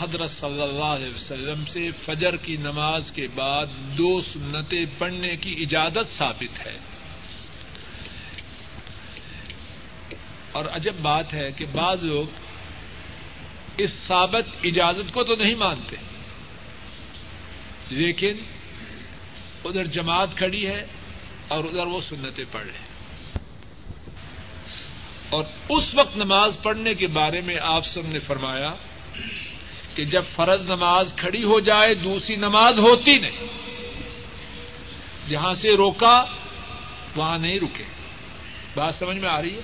[0.00, 3.66] حضرت صلی اللہ علیہ وسلم سے فجر کی نماز کے بعد
[3.98, 6.78] دو سنتیں پڑھنے کی اجازت ثابت ہے۔
[10.52, 12.24] اور عجب بات ہے کہ بعض لوگ
[13.78, 15.96] اس ثابت اجازت کو تو نہیں مانتے،
[17.90, 18.32] لیکن
[19.64, 20.86] ادھر جماعت کھڑی ہے
[21.48, 22.96] اور ادھر وہ سنتیں پڑھ رہے ہیں
[25.30, 28.74] اور اس وقت نماز پڑھنے کے بارے میں آپ سب نے فرمایا
[29.94, 33.46] کہ جب فرض نماز کھڑی ہو جائے، دوسری نماز ہوتی نہیں۔
[35.28, 36.24] جہاں سے روکا،
[37.16, 37.84] وہاں نہیں رکے۔
[38.74, 39.60] بات سمجھ میں آ رہی ہے؟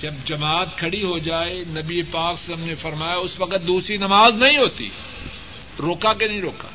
[0.00, 4.56] جب جماعت کھڑی ہو جائے، نبی پاک سب نے فرمایا اس وقت دوسری نماز نہیں
[4.56, 4.88] ہوتی۔
[5.82, 6.68] روکا کہ نہیں روکا؟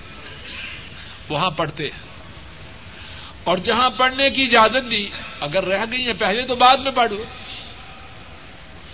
[1.29, 2.06] وہاں پڑھتے ہیں۔
[3.47, 7.11] اور جہاں پڑھنے کی اجازت دی، اگر رہ گئی ہیں پہلے تو بعد میں پڑھ
[7.11, 7.23] لو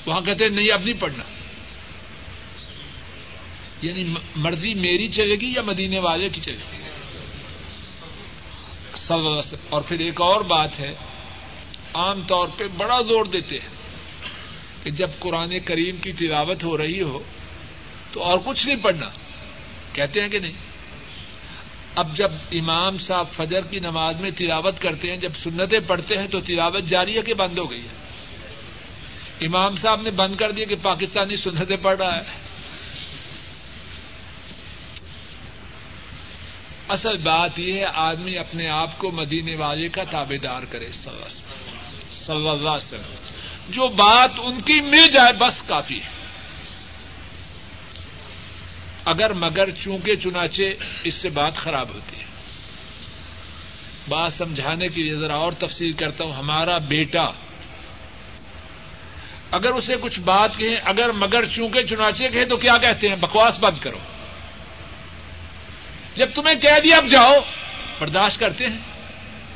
[0.05, 1.23] وہاں کہتے نہیں، اب نہیں پڑھنا۔
[3.81, 6.83] یعنی مرضی میری چلے گی یا مدینے والے کی چلے گی؟
[9.69, 10.95] اور پھر ایک اور بات ہے،
[11.93, 13.75] عام طور پہ بڑا زور دیتے ہیں
[14.83, 17.19] کہ جب قرآن کریم کی تلاوت ہو رہی ہو
[18.11, 19.09] تو اور کچھ نہیں پڑھنا۔
[19.93, 20.72] کہتے ہیں کہ نہیں؟
[21.95, 26.27] اب جب امام صاحب فجر کی نماز میں تلاوت کرتے ہیں، جب سنتیں پڑھتے ہیں
[26.27, 28.03] تو تلاوت جاری ہے کہ بند ہو گئی ہے۔
[29.45, 32.43] امام صاحب نے بند کر دیا کہ پاکستانی سنتیں پڑھ رہا ہے۔
[36.89, 42.35] اصل بات یہ ہے، آدمی اپنے آپ کو مدینے والے کا تابے دار کرے صلی
[42.35, 43.15] اللہ علیہ وسلم۔
[43.69, 46.12] جو بات ان کی مل جائے، بس کافی ہے۔
[49.05, 50.63] اگر مگر چونکہ چنانچہ
[51.03, 52.23] اس سے بات خراب ہوتی ہے۔
[54.09, 57.23] بات سمجھانے کے لیے ذرا اور تفصیل کرتا ہوں۔ ہمارا بیٹا،
[59.51, 63.59] اگر اسے کچھ بات کہیں، اگر مگر چونکہ چنانچے کہیں تو کیا کہتے ہیں؟ بکواس
[63.59, 63.97] بند کرو۔
[66.15, 67.35] جب تمہیں کہہ دیا، اب جاؤ۔
[67.99, 68.77] برداشت کرتے ہیں۔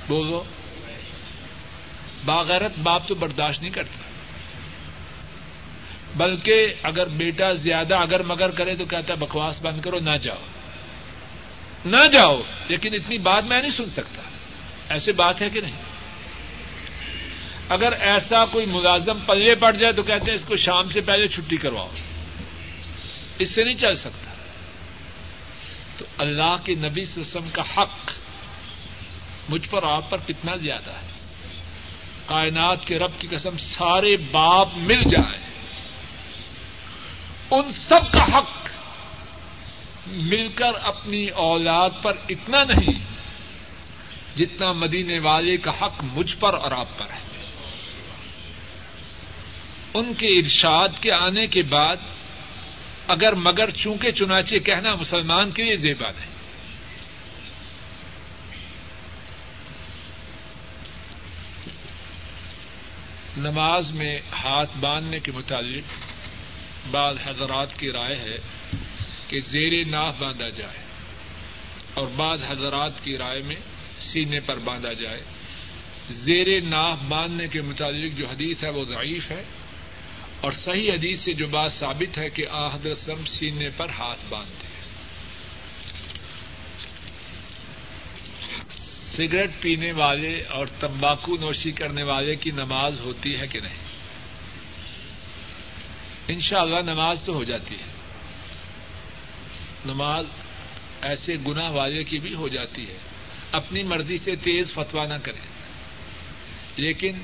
[0.07, 0.43] بولو۔
[2.25, 4.06] باغیرت باپ تو برداشت نہیں کرتا۔
[6.17, 10.37] بلکہ اگر بیٹا زیادہ اگر مگر کرے تو کہتا ہے بکواس بند کرو، نہ جاؤ۔
[11.85, 14.21] نہ جاؤ، لیکن اتنی بات میں نہیں سن سکتا۔
[14.89, 15.81] ایسی بات ہے کہ نہیں؟
[17.69, 21.27] اگر ایسا کوئی ملازم پلے پڑ جائے تو کہتے ہیں اس کو شام سے پہلے
[21.27, 21.89] چھٹی کرواؤ۔
[23.39, 24.31] اس سے نہیں چل سکتا۔
[25.97, 28.11] تو اللہ کے نبی سسم کا حق
[29.49, 31.07] مجھ پر، آپ پر کتنا زیادہ ہے۔
[32.25, 35.56] کائنات کے رب کی قسم سارے باپ مل جائیں۔
[37.51, 38.69] ان سب کا حق
[40.07, 42.99] مل کر اپنی اولاد پر اتنا نہیں
[44.37, 47.19] جتنا مدینے والے کا حق مجھ پر اور آپ پر ہے۔
[49.93, 51.95] ان کے ارشاد کے آنے کے بعد
[53.07, 56.37] اگر مگر چونکہ چنانچہ کہنا مسلمان کے لیے زیبا نہیں
[63.37, 66.16] نماز میں ہاتھ باندھنے کے متعلق
[66.91, 68.37] بعض حضرات کی رائے ہے
[69.27, 70.77] کہ زیر ناف باندھا جائے
[71.93, 73.55] اور بعض حضرات کی رائے میں
[73.99, 75.21] سینے پر باندھا جائے۔
[76.09, 79.43] زیر ناف باندھنے کے متعلق جو حدیث ہے وہ ضعیف ہے
[80.41, 84.67] اور صحیح حدیث سے جو بات ثابت ہے کہ آحد رسم سینے پر ہاتھ باندھتے
[84.67, 84.77] ہیں۔
[88.69, 93.86] سگریٹ پینے والے اور تمباکو نوشی کرنے والے کی نماز ہوتی ہے کہ نہیں؟
[96.27, 97.85] ان شاء اللہ نماز تو ہو جاتی ہے۔
[99.85, 100.25] نماز
[101.01, 102.97] ایسے گنا والے کی بھی ہو جاتی ہے۔
[103.51, 105.39] اپنی مرضی سے تیز فتوا نہ کرے
[106.77, 107.17] لیکن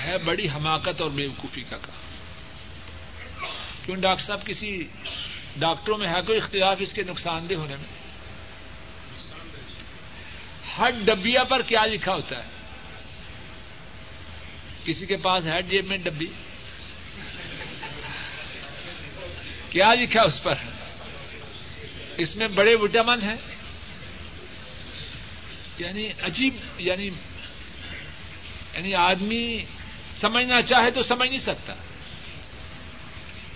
[0.00, 2.00] ہے بڑی حماقت اور بیوقوفی کا کام۔
[3.84, 4.84] کیوں ڈاکٹر صاحب، کسی
[5.56, 8.00] ڈاکٹروں میں ہے کوئی اختلاف اس کے نقصان دہ ہونے میں؟
[10.78, 12.48] ہر ڈبیا پر کیا لکھا ہوتا ہے؟
[14.84, 16.26] کسی کے پاس ہے جیب میں ڈبی؟
[19.70, 20.54] کیا لکھا اس پر؟
[22.16, 23.36] اس میں بڑے وٹامن ہیں۔
[25.78, 27.06] یعنی عجیب یعنی
[28.74, 29.64] یعنی آدمی
[30.14, 31.72] سمجھنا چاہے تو سمجھ نہیں سکتا۔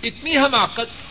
[0.03, 1.04] اتنی حماقت